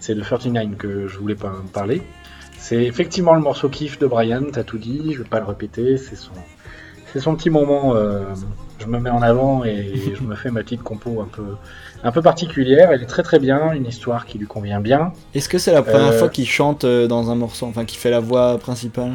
[0.00, 2.02] C'est de 39 que je voulais pas parler.
[2.58, 5.96] C'est effectivement le morceau kiff de Brian, t'as tout dit, je vais pas le répéter.
[5.98, 6.32] C'est son,
[7.18, 7.94] son petit moment.
[7.96, 8.24] euh,
[8.80, 11.56] je me mets en avant et je me fais ma petite compo un peu,
[12.02, 12.90] un peu particulière.
[12.92, 15.12] Elle est très très bien, une histoire qui lui convient bien.
[15.34, 18.10] Est-ce que c'est la première Euh, fois qu'il chante dans un morceau, enfin qu'il fait
[18.10, 19.12] la voix principale?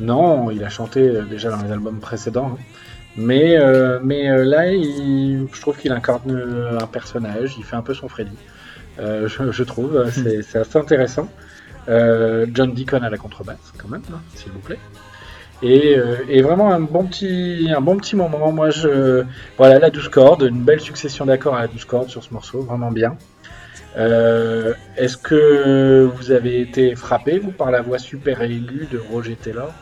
[0.00, 2.56] Non, il a chanté euh, déjà dans les albums précédents.
[3.16, 7.82] Mais, euh, mais euh, là, il- je trouve qu'il incarne un personnage, il fait un
[7.82, 8.36] peu son Freddy.
[9.00, 10.10] Euh, je, je trouve, euh,
[10.42, 11.28] c'est assez intéressant.
[11.88, 14.78] John Deacon à la contrebasse, quand même, hein, s'il vous plaît.
[15.62, 15.96] Et,
[16.28, 18.52] et vraiment un bon petit, un bon petit moment.
[18.52, 19.24] Moi, je,
[19.56, 22.60] voilà, la douze cordes, une belle succession d'accords à la douze cordes sur ce morceau,
[22.60, 23.16] vraiment bien.
[23.96, 29.72] Est-ce que vous avez été frappé, vous, par la voix super aiguë de Roger Taylor?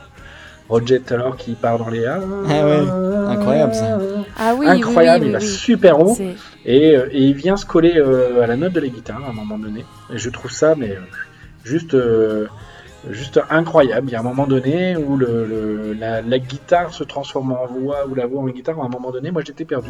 [0.69, 2.19] Roger Taylor qui part dans les A.
[2.49, 3.97] Ah ouais, incroyable, ça.
[4.37, 6.13] Ah oui, oui, Incroyable, oui, il va super haut
[6.65, 9.29] et, euh, et il vient se coller euh, à la note de la guitare à
[9.29, 9.85] un moment donné.
[10.13, 10.99] Et je trouve ça, mais euh,
[11.63, 12.47] juste, euh,
[13.09, 14.07] juste incroyable.
[14.09, 17.65] Il y a un moment donné où le, le- la, la guitare se transforme en
[17.65, 18.79] voix ou la voix en guitare.
[18.81, 19.89] À un moment donné, moi j'étais perdu.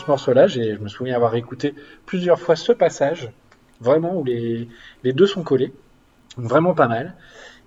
[0.00, 1.74] Ce morceau-là, je me souviens avoir écouté
[2.06, 3.30] plusieurs fois ce passage,
[3.80, 4.68] vraiment où les,
[5.04, 5.72] les deux sont collés,
[6.36, 7.14] vraiment pas mal.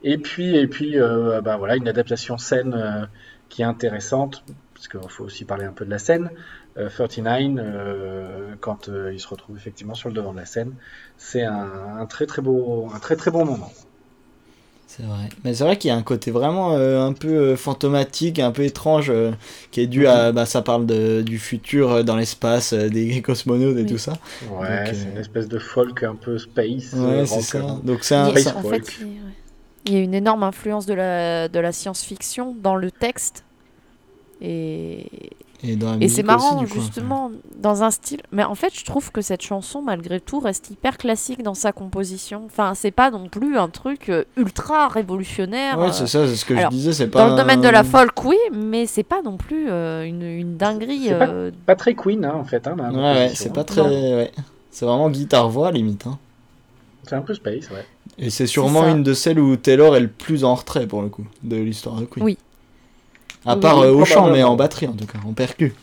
[0.04, 3.06] Et puis, et puis, euh, bah voilà, une adaptation scène euh,
[3.50, 6.30] qui est intéressante, parce qu'il faut aussi parler un peu de la scène.
[6.78, 10.74] Euh, 39, euh, quand euh, il se retrouve effectivement sur le devant de la scène,
[11.18, 13.72] c'est un, un très très beau, un très très bon moment.
[14.96, 15.30] C'est vrai.
[15.44, 18.52] Mais c'est vrai qu'il y a un côté vraiment euh, un peu euh, fantomatique, un
[18.52, 19.32] peu étrange, euh,
[19.72, 20.32] qui est dû à.
[20.32, 23.90] Bah, ça parle de, du futur euh, dans l'espace, euh, des cosmonautes et Oui.
[23.90, 24.14] tout ça.
[24.52, 26.94] Ouais, c'est euh, une espèce de folk un peu space.
[26.94, 27.80] Ouais, c'est ça.
[27.84, 28.30] Donc c'est un.
[28.30, 28.86] Il y a- ça- Space en folk.
[28.86, 29.14] fait, il ouais.
[29.86, 33.44] il y a une énorme influence de la, de la science-fiction dans le texte.
[34.42, 35.08] Et,
[35.64, 36.86] Et, c'est marrant, aussi, du coup, enfin.
[36.86, 38.22] justement, dans un style.
[38.34, 41.72] Mais en fait, je trouve que cette chanson, malgré tout, reste hyper classique dans sa
[41.72, 42.44] composition.
[42.46, 45.80] Enfin, c'est pas non plus un truc euh, ultra révolutionnaire.
[45.80, 47.20] Ouais, euh, c'est ça, c'est ce que alors, je disais, c'est pas.
[47.20, 50.58] Dans le domaine de la folk, oui, mais c'est pas non plus euh, une, une
[50.58, 51.10] dinguerie.
[51.10, 52.68] Pas- euh, Pas très Queen, hein, en fait.
[52.68, 53.82] Hein, Ouais, ouais, c'est pas très.
[53.82, 54.32] Ouais.
[54.70, 56.08] C'est vraiment guitare-voix limite.
[56.08, 56.18] Hein.
[57.08, 57.86] C'est un peu space, ouais.
[58.18, 61.10] Et c'est sûrement une de celles où Taylor est le plus en retrait pour le
[61.10, 62.24] coup de l'histoire de Queen.
[62.24, 62.38] Oui.
[63.46, 65.74] À Oui, part oui, euh, au chant, mais en batterie en tout cas, en percu.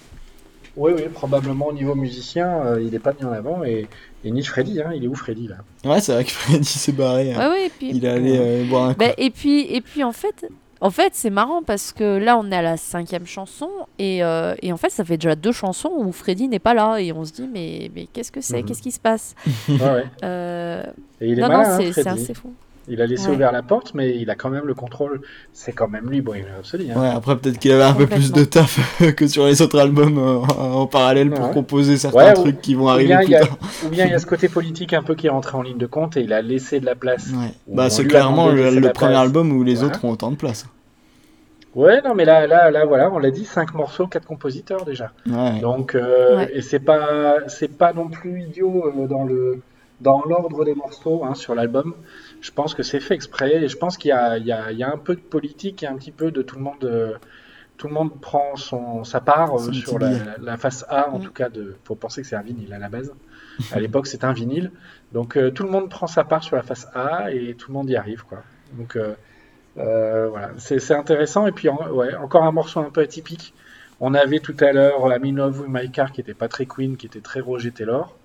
[0.77, 3.65] Oui, oui, probablement au niveau musicien, euh, il est pas mis en avant.
[3.65, 3.87] Et,
[4.25, 5.57] et ni Freddy, hein, il est où Freddy là?
[5.85, 7.33] Ouais, c'est vrai que Freddy s'est barré.
[7.35, 7.39] hein.
[7.39, 7.91] Ouais, ouais, et puis.
[7.91, 9.01] Il est allé euh, boire un coup.
[9.01, 10.47] Bah, et puis, et puis en fait,
[10.81, 14.55] en fait, c'est marrant parce que là, on est à la cinquième chanson et, euh,
[14.63, 17.25] et en fait, ça fait déjà deux chansons où Freddy n'est pas là et on
[17.25, 18.61] se dit mais, mais qu'est-ce que c'est?
[18.61, 18.67] Mhm.
[18.67, 19.35] Qu'est-ce qui se passe?
[19.69, 20.05] Ouais, ouais.
[20.25, 20.85] Euh,
[21.21, 22.53] Et il est Non, malin, non, hein, c'est assez fou.
[22.93, 23.35] Il a laissé Ouais.
[23.37, 25.23] ouvert la porte, mais il a quand même le contrôle.
[25.53, 26.91] C'est quand même lui, Bohemian Rhapsody.
[26.91, 27.01] Hein.
[27.01, 28.79] Ouais, après peut-être qu'il avait un peu plus de taf
[29.17, 31.55] que sur les autres albums euh, en parallèle pour Ouais.
[31.55, 33.57] composer certains Ouais, ou- trucs qui vont arriver bien, plus a, tard.
[33.87, 35.79] ou bien il y a ce côté politique un peu qui est rentré en ligne
[35.79, 37.31] de compte et il a laissé de la place.
[37.69, 39.17] Bah c'est clairement le, premier place.
[39.17, 40.67] album où les autres ont autant de place.
[41.77, 45.13] Ouais, non, mais là, là, là, voilà, on l'a dit, cinq morceaux, quatre compositeurs déjà.
[45.29, 45.61] Ouais.
[45.61, 46.51] Donc, euh, Ouais.
[46.53, 49.61] et c'est pas, c'est pas non plus idiot euh, dans le,
[50.01, 51.95] dans l'ordre des morceaux hein, sur l'album.
[52.41, 54.73] Je pense que c'est fait exprès et je pense qu'il y a, il y a,
[54.73, 56.85] il y a un peu de politique et un petit peu de tout le monde.
[56.85, 57.15] euh,
[57.77, 61.23] tout le monde prend son, sa part euh, sur la, face A, en Mm.
[61.23, 61.49] tout cas.
[61.49, 63.13] De, faut penser que c'est un vinyle à la base.
[63.73, 64.71] À l'époque, c'est un vinyle.
[65.13, 67.75] Donc, euh, tout le monde prend sa part sur la face A et tout le
[67.75, 68.43] monde y arrive, quoi.
[68.75, 69.15] Donc, euh,
[69.79, 71.47] euh, voilà, c'est intéressant.
[71.47, 73.55] Et puis, en- ouais, encore un morceau un peu atypique.
[74.01, 77.07] On avait tout à l'heure Love with My Car qui était pas très Queen, qui
[77.07, 78.17] était très Roger Taylor,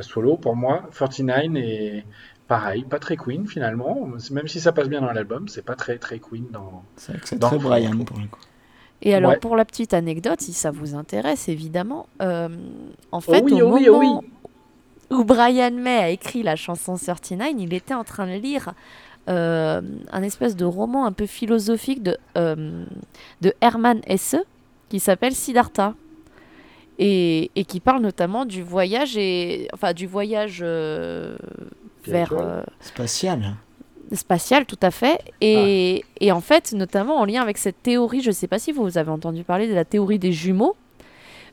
[0.00, 0.88] solo pour moi.
[0.96, 2.04] 49 et
[2.50, 4.08] pareil, pas très Queen finalement.
[4.32, 6.82] Même si ça passe bien dans l'album, c'est pas très très Queen dans.
[6.96, 8.40] C'est Dans très Brian pour le coup.
[9.02, 9.38] Et alors, Ouais.
[9.38, 12.48] pour la petite anecdote, si ça vous intéresse, évidemment, euh,
[13.12, 14.24] en fait, oui, au oh oui, oh moment
[15.10, 18.74] où Brian May a écrit la chanson 39, il était en train de lire
[19.28, 19.80] euh,
[20.10, 22.84] un espèce de roman un peu philosophique de, euh,
[23.42, 24.36] de Hermann Hesse
[24.88, 25.94] qui s'appelle Siddhartha.
[27.02, 31.34] Et, et qui parle notamment du voyage et enfin du voyage euh,
[32.06, 32.48] vers Spirituel.
[32.48, 33.42] euh, Spatial.
[34.12, 35.20] spatial, tout à fait.
[35.40, 38.72] Et, et en fait, notamment en lien avec cette théorie, je ne sais pas si
[38.72, 40.76] vous avez entendu parler de la théorie des jumeaux,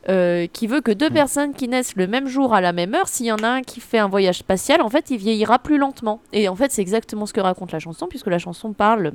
[0.08, 3.08] euh, qui veut que deux personnes qui naissent le même jour à la même heure,
[3.08, 5.76] s'il y en a un qui fait un voyage spatial, en fait, il vieillira plus
[5.76, 6.20] lentement.
[6.32, 9.12] Et en fait, c'est exactement ce que raconte la chanson, puisque la chanson parle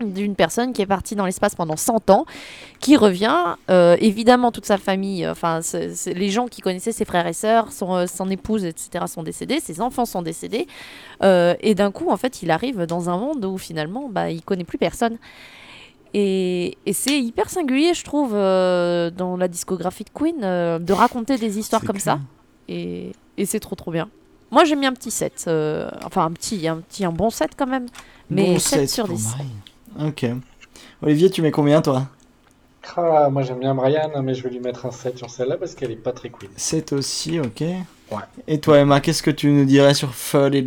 [0.00, 2.24] d'une personne qui est partie dans l'espace pendant 100 ans,
[2.80, 6.92] qui revient, euh, évidemment toute sa famille, euh, enfin c'est- c'est- les gens qui connaissaient
[6.92, 9.04] ses frères et sœurs, son, euh, son épouse, etc.
[9.06, 10.66] sont décédés, ses enfants sont décédés,
[11.22, 14.42] euh, et d'un coup en fait il arrive dans un monde où finalement bah, il
[14.42, 15.18] connaît plus personne.
[16.12, 21.58] Et, et c'est hyper singulier je trouve dans la discographie de Queen de raconter des
[21.58, 22.18] histoires C'est comme ça,
[22.68, 24.08] et, et c'est trop trop bien.
[24.50, 27.50] Moi j'ai mis un petit 7, euh, enfin un petit, un petit, un bon 7
[27.56, 27.86] quand même,
[28.30, 29.28] mais Bon 7 set sur pour 10.
[29.36, 29.46] Brian.
[29.98, 30.26] Ok.
[31.02, 32.06] Olivier, tu mets combien toi?
[32.96, 35.74] Ah, moi j'aime bien Brian, mais je vais lui mettre un 7 sur celle-là parce
[35.74, 36.50] qu'elle est pas très Queen.
[36.56, 37.60] 7 aussi, ok.
[37.60, 38.22] Ouais.
[38.48, 40.64] Et toi Emma, qu'est-ce que tu nous dirais sur 39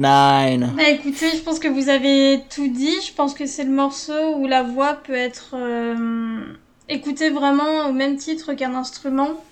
[0.76, 3.02] Bah écoutez, je pense que vous avez tout dit.
[3.06, 6.44] Je pense que c'est le morceau où la voix peut être euh,
[6.88, 9.44] écoutée vraiment au même titre qu'un instrument.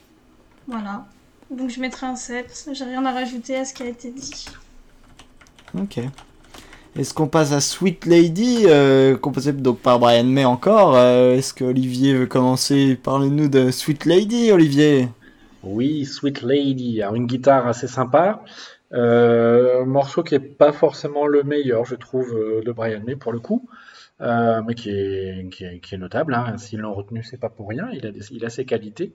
[0.68, 1.06] Voilà.
[1.50, 2.70] Donc je mettrai un 7.
[2.72, 4.46] J'ai rien à rajouter à ce qui a été dit.
[5.78, 6.00] Ok.
[6.98, 11.54] Est-ce qu'on passe à Sweet Lady, euh, composé donc par Brian May encore euh, Est-ce
[11.54, 15.08] que Olivier veut commencer Parlez-nous de Sweet Lady, Olivier?
[15.64, 18.44] Oui, Sweet Lady, une guitare assez sympa.
[18.92, 22.36] Euh, un morceau qui est pas forcément le meilleur, je trouve,
[22.66, 23.70] de Brian May pour le coup,
[24.20, 26.34] mais qui est, notable.
[26.34, 26.58] Hein.
[26.58, 27.88] S'ils l'ont retenu, c'est pas pour rien.
[27.94, 29.14] Il a ses qualités.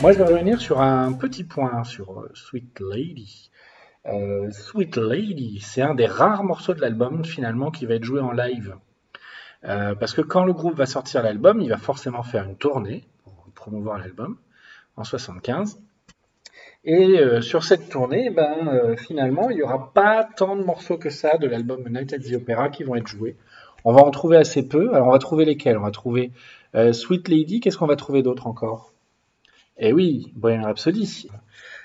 [0.00, 3.50] Moi, je vais revenir sur un petit point sur euh, Sweet Lady.
[4.06, 8.20] Euh, Sweet Lady, c'est un des rares morceaux de l'album finalement qui va être joué
[8.20, 8.76] en live.
[9.64, 13.04] Euh, parce que quand le groupe va sortir l'album, il va forcément faire une tournée
[13.24, 14.38] pour promouvoir l'album
[14.96, 15.82] en 75.
[16.84, 20.96] Et euh, sur cette tournée, ben, euh, finalement, il n'y aura pas tant de morceaux
[20.96, 23.36] que ça de l'album Night at the Opera qui vont être joués.
[23.84, 24.94] On va en trouver assez peu.
[24.94, 25.76] Alors, on va trouver lesquels?
[25.76, 26.32] On va trouver
[26.74, 27.60] euh, Sweet Lady.
[27.60, 28.89] Qu'est-ce qu'on va trouver d'autre encore?
[29.82, 31.26] Eh oui, Bohemian Rhapsody,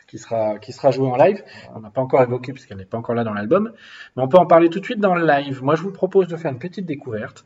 [0.07, 1.41] qui sera, joué en live.
[1.73, 3.71] On n'a pas encore évoqué puisqu'elle n'est pas encore là dans l'album.
[4.15, 5.63] Mais on peut en parler tout de suite dans le live.
[5.63, 7.45] Moi, je vous propose de faire une petite découverte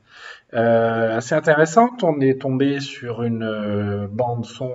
[0.56, 2.04] euh, assez intéressante.
[2.04, 4.74] On est tombé sur une euh, bande son,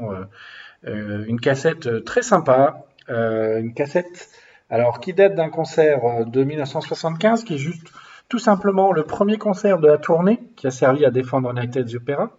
[0.86, 2.86] euh, une cassette très sympa.
[3.08, 4.30] Une cassette
[4.70, 7.88] alors qui date d'un concert de 1975 qui est juste
[8.30, 12.30] tout simplement le premier concert de la tournée qui a servi à défendre United Opera.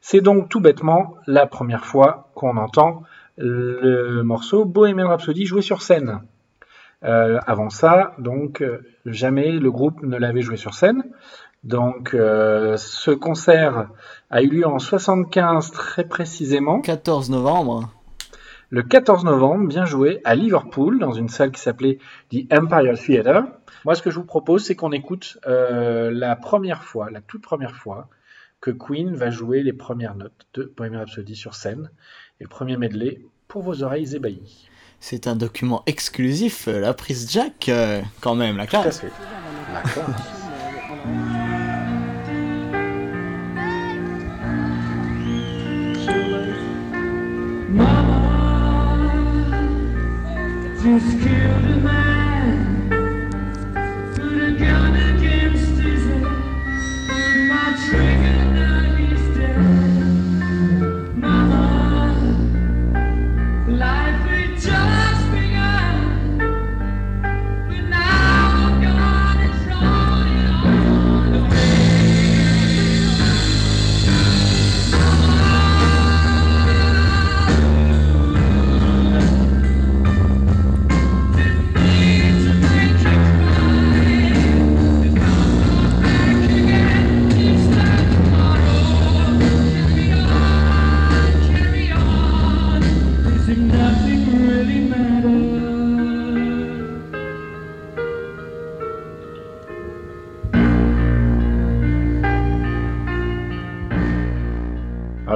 [0.00, 3.02] C'est donc tout bêtement la première fois qu'on entend
[3.36, 6.20] le morceau Bohemian Rhapsody joué sur scène.
[7.02, 11.04] Euh, avant ça, donc, euh, jamais le groupe ne l'avait joué sur scène.
[11.64, 13.88] Donc, euh, ce concert
[14.30, 16.80] a eu lieu en 75 très précisément.
[16.80, 17.90] 14 novembre.
[18.70, 21.98] Le 14 novembre, bien joué, à Liverpool, dans une salle qui s'appelait
[22.30, 23.44] The Empire Theatre.
[23.84, 27.42] Moi, ce que je vous propose, c'est qu'on écoute euh, la première fois, la toute
[27.42, 28.08] première fois,
[28.60, 31.90] que Queen va jouer les premières notes de Bohemian Rhapsody sur scène.
[32.40, 34.68] Et le premier medley pour vos oreilles ébahies.
[35.00, 39.00] C'est un document exclusif, euh, la prise Jack, euh, quand même, la Tout à classe.
[39.00, 39.12] fait.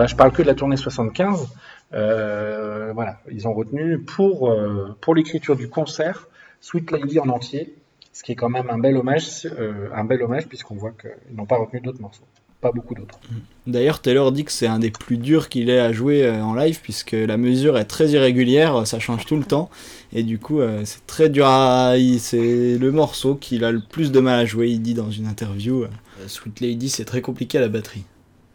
[0.04, 1.48] Alors là, je parle que de la tournée 75.
[1.94, 6.28] Euh, voilà, ils ont retenu pour, euh, pour l'écriture du concert
[6.60, 7.72] Sweet Lady en entier,
[8.12, 11.34] ce qui est quand même un bel hommage, euh, un bel hommage puisqu'on voit qu'ils
[11.34, 12.24] n'ont pas retenu d'autres morceaux,
[12.60, 13.18] pas beaucoup d'autres.
[13.66, 16.54] D'ailleurs, Taylor dit que c'est un des plus durs qu'il ait à jouer euh, en
[16.54, 19.70] live, puisque la mesure est très irrégulière, ça change tout le temps,
[20.12, 21.94] et du coup, euh, c'est très dur à...
[22.18, 25.26] C'est le morceau qu'il a le plus de mal à jouer, il dit dans une
[25.26, 25.84] interview.
[25.84, 25.88] euh,
[26.26, 28.04] Sweet Lady, c'est très compliqué à la batterie.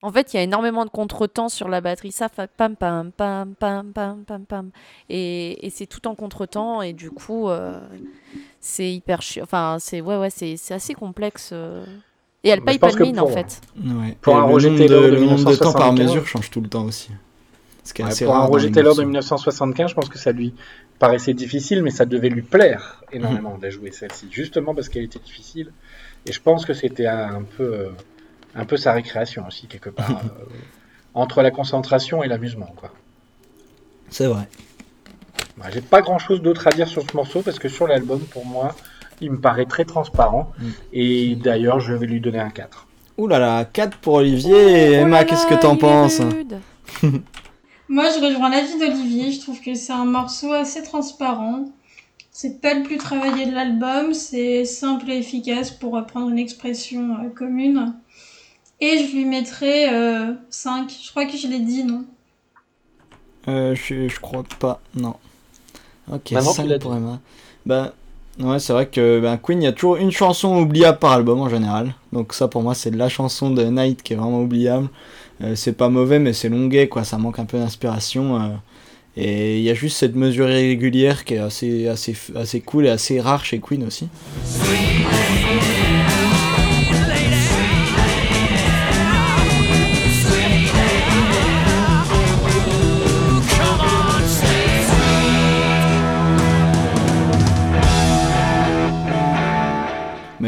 [0.01, 2.11] En fait, il y a énormément de contretemps sur la batterie.
[2.11, 4.71] Ça fait pam pam pam pam pam pam pam.
[5.09, 7.79] Et, et c'est tout en contretemps et du coup, euh,
[8.59, 9.43] c'est hyper chiant.
[9.43, 11.49] Enfin, c'est ouais ouais, c'est assez complexe.
[11.53, 11.85] euh.
[12.43, 13.61] Et elle Mais paye pas de mine en fait.
[13.77, 14.17] Ouais.
[14.21, 15.93] Pour Et un le Roger de, Taylor de le nombre de temps par 1975.
[15.93, 17.11] mesure change tout le temps aussi.
[17.83, 19.03] Ce qui est Ouais, assez pour rare un Roger Taylor de morceaux.
[19.03, 20.53] 1975, je pense que ça lui
[20.99, 25.03] paraissait difficile, mais ça devait lui plaire énormément de la jouer celle-ci, justement parce qu'elle
[25.03, 25.73] était difficile.
[26.25, 27.89] Et je pense que c'était un peu, euh,
[28.55, 30.45] un peu sa récréation aussi, quelque part, euh,
[31.13, 32.73] entre la concentration et l'amusement.
[32.75, 32.91] quoi.
[34.09, 34.47] C'est vrai.
[35.57, 38.45] Ouais, J'ai pas grand-chose d'autre à dire sur ce morceau, parce que sur l'album, pour
[38.45, 38.75] moi,
[39.21, 40.51] il me paraît très transparent.
[40.57, 40.69] Mm.
[40.93, 42.87] Et d'ailleurs, je vais lui donner un 4.
[43.17, 44.53] Ouh là là, 4 pour Olivier.
[44.55, 46.21] Oh Emma, qu'est-ce que t'en penses.
[47.89, 49.31] Moi, je rejoins l'avis d'Olivier.
[49.31, 51.65] Je trouve que c'est un morceau assez transparent.
[52.31, 54.13] C'est pas le plus travaillé de l'album.
[54.13, 57.93] C'est simple et efficace pour reprendre une expression euh, commune.
[58.81, 59.87] Et je lui mettrai
[60.49, 60.89] 5.
[61.03, 62.05] Je crois que je l'ai dit, non?
[63.47, 65.15] Euh, je, je crois pas, non.
[66.11, 66.95] Ok, Maman, tu 5 l'as pour.
[66.95, 67.19] Emma.
[67.65, 67.93] Bah,
[68.39, 71.39] ouais, c'est vrai que ben, Queen, il y a toujours une chanson oubliable par album
[71.41, 71.93] en général.
[72.13, 74.89] Donc ça, pour moi, c'est la chanson de Night qui est vraiment oubliable.
[75.41, 77.03] Euh, c'est pas mauvais, mais c'est longuet, quoi.
[77.03, 78.35] Ça manque un peu d'inspiration.
[78.41, 78.47] euh.
[79.17, 82.89] et il y a juste cette mesure irrégulière qui est assez, assez, assez cool et
[82.89, 84.07] assez rare chez Queen aussi.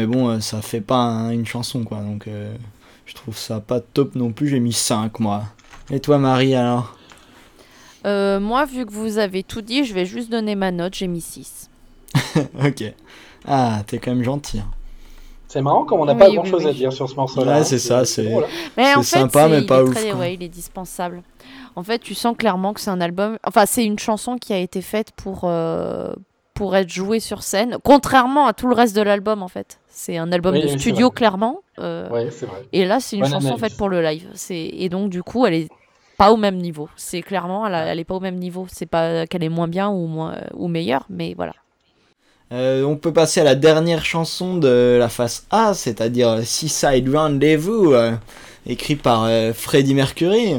[0.02, 1.98] Mais bon, euh, ça fait pas un- une chanson, quoi.
[1.98, 2.52] Donc euh,
[3.06, 4.48] je trouve ça pas top non plus.
[4.48, 5.44] J'ai mis 5, moi.
[5.92, 6.96] Et toi, Marie, alors?
[8.04, 10.94] Euh, moi, vu que vous avez tout dit, je vais juste donner ma note.
[10.94, 11.70] J'ai mis 6.
[12.64, 12.82] Ok.
[13.46, 14.58] Ah, t'es quand même gentil.
[14.58, 14.66] hein.
[15.46, 16.74] C'est marrant comme on n'a Oui, pas oui, grand-chose à oui.
[16.76, 17.52] dire sur ce morceau-là.
[17.52, 17.64] Ouais, hein.
[17.64, 18.40] c'est ça, c'est- hein.
[18.96, 20.18] En fait, sympa, mais pas ouf, très- quoi.
[20.20, 21.22] ouais, il est dispensable.
[21.76, 23.38] En fait, tu sens clairement que c'est un album.
[23.46, 26.12] Enfin, c'est une chanson qui a été faite pour euh,
[26.54, 29.42] pour être jouée sur scène, contrairement à tout le reste de l'album.
[29.42, 31.60] En fait, c'est un album Oui, de studio clairement.
[31.78, 32.62] euh, Ouais, c'est vrai.
[32.72, 33.60] Et là, c'est une Bonne chanson analyse.
[33.64, 34.28] faite pour le live.
[34.50, 35.68] Et donc du coup, elle est
[36.18, 36.88] pas au même niveau.
[36.96, 38.66] C'est clairement, elle, a- elle est pas au même niveau.
[38.70, 41.54] C'est pas qu'elle est moins bien ou moins ou meilleure, mais voilà.
[42.52, 47.94] Euh, on peut passer à la dernière chanson de la face A, c'est-à-dire Seaside Rendezvous,
[47.94, 48.12] euh,
[48.66, 50.56] écrit par euh, Freddie Mercury.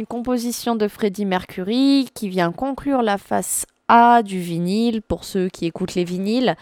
[0.00, 5.50] Une composition de Freddie Mercury qui vient conclure la face A du vinyle pour ceux
[5.50, 6.56] qui écoutent les vinyles.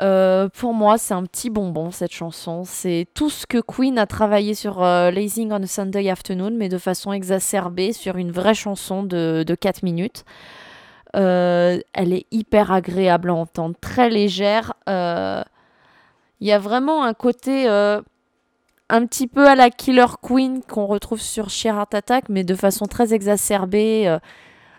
[0.00, 2.62] Euh, pour moi, c'est un petit bonbon cette chanson.
[2.64, 6.68] C'est tout ce que Queen a travaillé sur euh, Lazing on a Sunday Afternoon, mais
[6.68, 10.24] de façon exacerbée sur une vraie chanson de, de 4 minutes.
[11.16, 14.74] Euh, elle est hyper agréable à entendre, très légère.
[14.86, 17.66] Il y a vraiment un côté
[18.90, 22.86] un petit peu à la Killer Queen qu'on retrouve sur Sheer Attack, mais de façon
[22.86, 24.04] très exacerbée.
[24.06, 24.18] euh.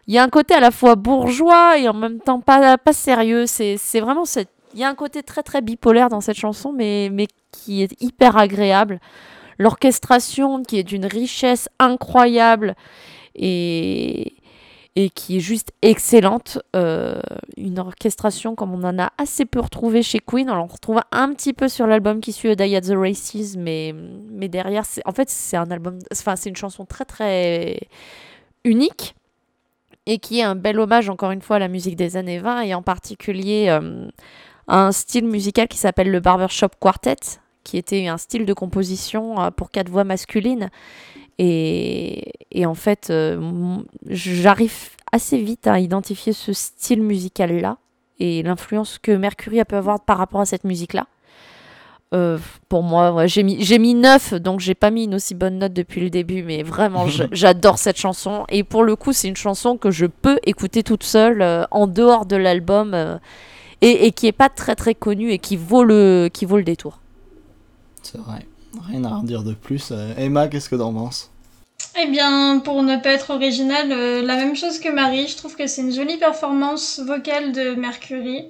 [0.07, 2.93] Il y a un côté à la fois bourgeois et en même temps pas, pas
[2.93, 3.45] sérieux.
[3.45, 7.10] C'est vraiment cette il y a un côté très très bipolaire dans cette chanson, mais,
[7.12, 8.99] mais qui est hyper agréable.
[9.57, 12.76] L'orchestration qui est d'une richesse incroyable
[13.36, 14.34] et,
[15.00, 16.60] et qui est juste excellente.
[16.76, 17.22] Euh,
[17.56, 20.50] une orchestration comme on en a assez peu retrouvé chez Queen.
[20.50, 23.95] On en retrouve un petit peu sur l'album qui suit Die at the Races, mais,
[24.30, 27.80] mais derrière, en fait, c'est un album, enfin, c'est une chanson très très
[28.66, 29.16] unique
[30.06, 32.62] et qui est un bel hommage encore une fois à la musique des années 20
[32.64, 34.06] et en particulier euh,
[34.68, 37.16] un style musical qui s'appelle le Barbershop Quartet,
[37.64, 40.70] qui était un style de composition euh, pour quatre voix masculines.
[41.39, 47.77] Et, et en fait, euh, j'arrive assez vite à identifier ce style musical-là
[48.19, 51.07] et l'influence que Mercury a pu avoir par rapport à cette musique-là.
[52.13, 55.59] Euh, pour moi, ouais, j'ai mis, mis 9, donc j'ai pas mis une aussi bonne
[55.59, 58.45] note depuis le début, mais vraiment, j'adore cette chanson.
[58.49, 61.87] Et pour le coup, c'est une chanson que je peux écouter toute seule, euh, en
[61.87, 63.17] dehors de l'album, euh,
[63.81, 66.63] et, et qui est pas très très connue et qui vaut le, qui vaut le
[66.63, 66.99] détour.
[68.01, 68.45] C'est vrai.
[68.88, 69.89] Rien à redire de plus.
[69.91, 71.30] Euh, Emma, qu'est-ce que t'en penses?
[72.01, 75.55] Eh bien, pour ne pas être original, euh, la même chose que Marie, je trouve
[75.55, 78.45] que c'est une jolie performance vocale de Mercury.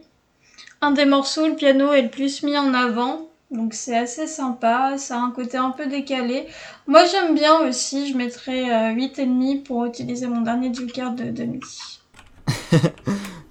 [0.81, 4.97] Un des morceaux, le piano est le plus mis en avant, donc c'est assez sympa,
[4.97, 6.47] ça a un côté un peu décalé.
[6.87, 11.59] Moi j'aime bien aussi, je mettrais euh, 8,5 pour utiliser mon dernier Joker de demi.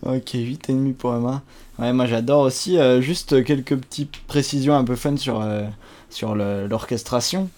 [0.03, 1.43] Ok, 8,5 pour Emma.
[1.79, 2.79] Ouais, moi j'adore aussi.
[2.79, 5.65] euh, juste quelques petites précisions un peu fun sur, euh,
[6.11, 7.49] sur l'orchestration.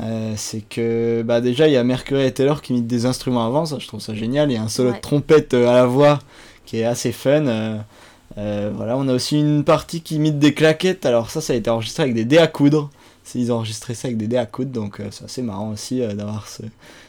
[0.00, 3.46] Euh, c'est que bah déjà il y a Mercury et Taylor qui imitent des instruments
[3.46, 4.50] avant, ça je trouve ça génial.
[4.50, 4.96] Il y a un solo Ouais.
[4.96, 6.18] de trompette euh, à la voix
[6.66, 7.46] qui est assez fun.
[7.46, 7.78] euh,
[8.38, 11.06] euh, voilà, on a aussi une partie qui imite des claquettes.
[11.06, 12.90] Alors ça, ça a été enregistré avec des dés à coudre.
[13.36, 16.46] Ils ont enregistré ça avec des dés à coudre, donc c'est assez marrant aussi d'avoir
[16.46, 16.62] ce...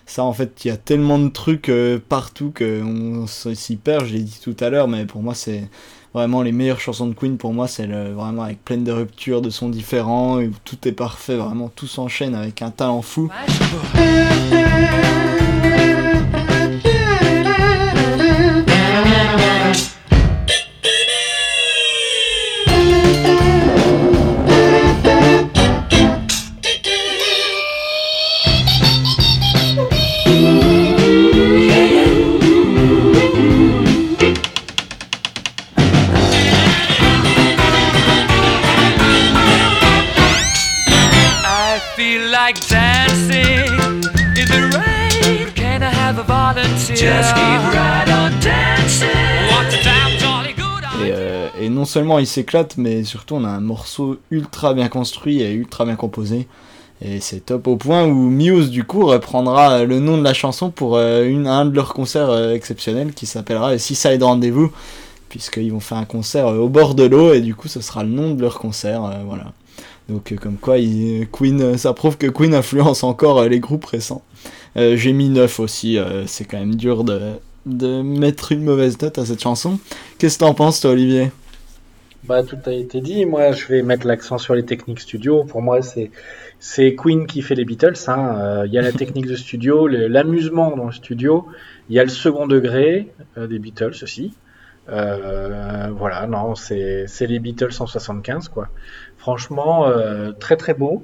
[0.06, 0.24] ça.
[0.24, 1.70] En fait, il y a tellement de trucs
[2.08, 4.06] partout qu'on s'y perd.
[4.06, 5.68] Je l'ai dit tout à l'heure, mais pour moi, c'est
[6.16, 7.38] vraiment les meilleures chansons de Queen.
[7.38, 10.94] Pour moi, c'est vraiment avec plein de ruptures, de sons différents, et où tout est
[10.94, 11.36] parfait.
[11.36, 13.30] Vraiment, tout s'enchaîne avec un talent fou.
[42.46, 44.04] Like dancing
[44.38, 45.52] in the rain.
[45.56, 46.96] Can I have a volunteer?
[46.96, 49.10] Just keep right on dancing.
[49.50, 53.44] What a damn jolly good Et, euh, et non seulement il s'éclate, mais surtout on
[53.46, 56.48] a un morceau ultra bien construit et ultra bien composé.
[57.02, 60.70] Et c'est top au point où Muse du coup reprendra le nom de la chanson
[60.70, 64.72] pour euh, une, un de leurs concerts euh, exceptionnels qui s'appellera le Seaside Rendez-vous,
[65.30, 68.04] puisqu'ils vont faire un concert euh, au bord de l'eau et du coup ce sera
[68.04, 69.04] le nom de leur concert.
[69.04, 69.46] euh, voilà.
[70.10, 73.60] Donc euh, comme quoi il- Queen, euh, ça prouve que Queen influence encore euh, les
[73.60, 74.24] groupes récents.
[74.78, 75.98] J'ai mis 9 aussi,
[76.28, 77.20] c'est quand même dur de,
[77.66, 79.80] de mettre une mauvaise note à cette chanson.
[80.18, 81.32] Qu'est-ce que t'en penses toi Olivier?
[82.24, 83.26] Bah, tout a été dit.
[83.26, 85.44] Moi, je vais mettre l'accent sur les techniques studio.
[85.44, 86.12] Pour moi, c'est
[86.60, 87.94] c'est Queen qui fait les Beatles.
[88.08, 88.36] hein.
[88.40, 91.48] Euh, Il y a la technique de studio, l'amusement dans le studio.
[91.90, 94.34] Il y a le second degré euh, des Beatles aussi.
[94.90, 98.68] Euh, voilà, non, c'est c'est les Beatles 175 quoi.
[99.18, 101.04] Franchement, euh, très très beau,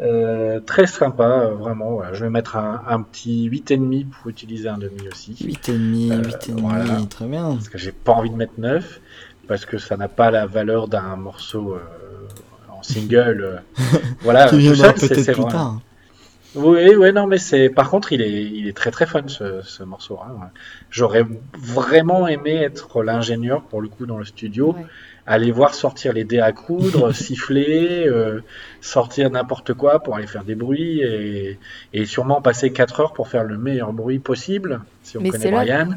[0.00, 1.90] Euh, très sympa, euh, vraiment.
[1.94, 2.12] voilà.
[2.14, 5.34] Je vais mettre un, un petit 8,5 pour utiliser un demi aussi.
[5.34, 7.00] 8,5, Euh, 8,5, voilà.
[7.10, 7.50] très bien.
[7.54, 9.00] Parce que j'ai pas envie de mettre 9
[9.48, 11.80] parce que ça n'a pas la valeur d'un morceau euh,
[12.70, 13.40] en single.
[13.42, 13.56] euh,
[14.22, 14.60] voilà, tout
[15.00, 15.50] c'est- peut-être c'est plus vrai.
[15.52, 15.80] tard.
[16.54, 17.68] Oui, ouais, non, mais c'est.
[17.68, 20.18] Par contre, il est, il est très très fun ce, ce morceau.
[20.22, 20.48] hein.
[20.90, 21.24] J'aurais
[21.56, 24.86] vraiment aimé être l'ingénieur pour le coup dans le studio, Ouais.
[25.26, 28.40] aller voir sortir les dés à coudre, siffler, euh,
[28.80, 31.58] sortir n'importe quoi pour aller faire des bruits et,
[31.92, 35.50] et sûrement passer 4 heures pour faire le meilleur bruit possible, si on Mais connaît
[35.50, 35.88] là- Brian.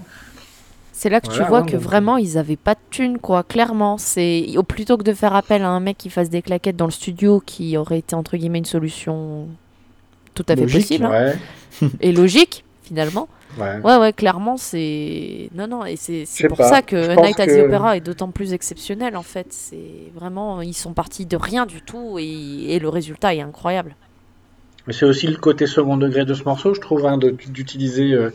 [0.91, 3.41] C'est là que tu vois que vraiment ils avaient pas de thunes quoi.
[3.43, 6.85] Clairement, c'est plutôt que de faire appel à un mec qui fasse des claquettes dans
[6.85, 9.47] le studio, qui aurait été entre guillemets une solution
[10.33, 11.33] tout à fait Logique, possible hein,
[11.81, 13.27] Ouais, et logique finalement.
[13.59, 13.79] ouais.
[13.83, 17.65] Ouais ouais, clairement c'est non non et c'est pour pas, ça que Night at the
[17.65, 19.47] Opera est d'autant plus exceptionnel en fait.
[19.49, 22.25] C'est vraiment ils sont partis de rien du tout et,
[22.75, 23.95] et le résultat est incroyable.
[24.87, 28.31] Mais c'est aussi le côté second degré de ce morceau, je trouve, hein, d'utiliser euh,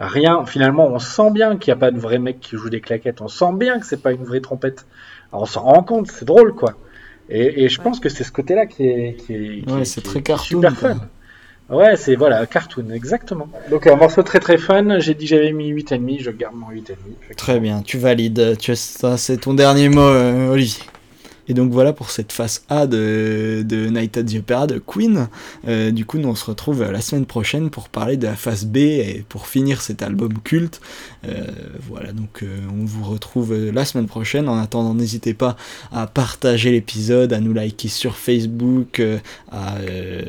[0.00, 0.44] rien.
[0.44, 3.20] Finalement, on sent bien qu'il n'y a pas de vrai mec qui joue des claquettes.
[3.20, 4.86] On sent bien que c'est pas une vraie trompette.
[5.30, 6.74] Alors, on s'en rend compte, c'est drôle, quoi.
[7.28, 10.02] Et, et je pense que c'est ce côté-là qui est, qui est, qui Ouais, est-
[10.04, 10.94] très est cartoon, super quoi.
[10.94, 11.00] fun.
[11.70, 13.48] Ouais, c'est voilà, cartoon, exactement.
[13.70, 14.98] Donc un morceau très très fun.
[14.98, 17.34] J'ai dit que j'avais mis 8,5, je garde mon 8,5.
[17.36, 18.56] Très bien, tu valides.
[18.58, 20.84] Tu as, ça, c'est ton dernier mot, euh, Olivier.
[21.46, 25.28] Et donc voilà pour cette phase A de, de Night at the Opera de Queen.
[25.68, 28.64] Euh, du coup, nous on se retrouve la semaine prochaine pour parler de la phase
[28.64, 30.80] B et pour finir cet album culte.
[31.28, 31.44] Euh,
[31.80, 34.48] voilà, donc euh, on vous retrouve euh, la semaine prochaine.
[34.48, 35.56] En attendant, n'hésitez pas
[35.92, 39.18] à partager l'épisode, à nous liker sur Facebook, euh,
[39.50, 40.22] à, euh,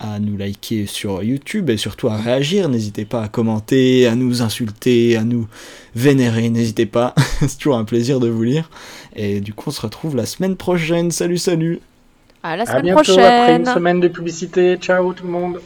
[0.00, 2.68] à nous liker sur YouTube et surtout à réagir.
[2.68, 5.46] N'hésitez pas à commenter, à nous insulter, à nous
[5.94, 6.48] vénérer.
[6.50, 8.70] N'hésitez pas, c'est toujours un plaisir de vous lire.
[9.16, 11.10] Et du coup, on se retrouve la semaine prochaine.
[11.10, 11.80] Salut, salut!
[12.42, 13.60] À la À semaine bientôt après prochaine.
[13.62, 14.76] une semaine de publicité.
[14.76, 15.60] Ciao tout le monde.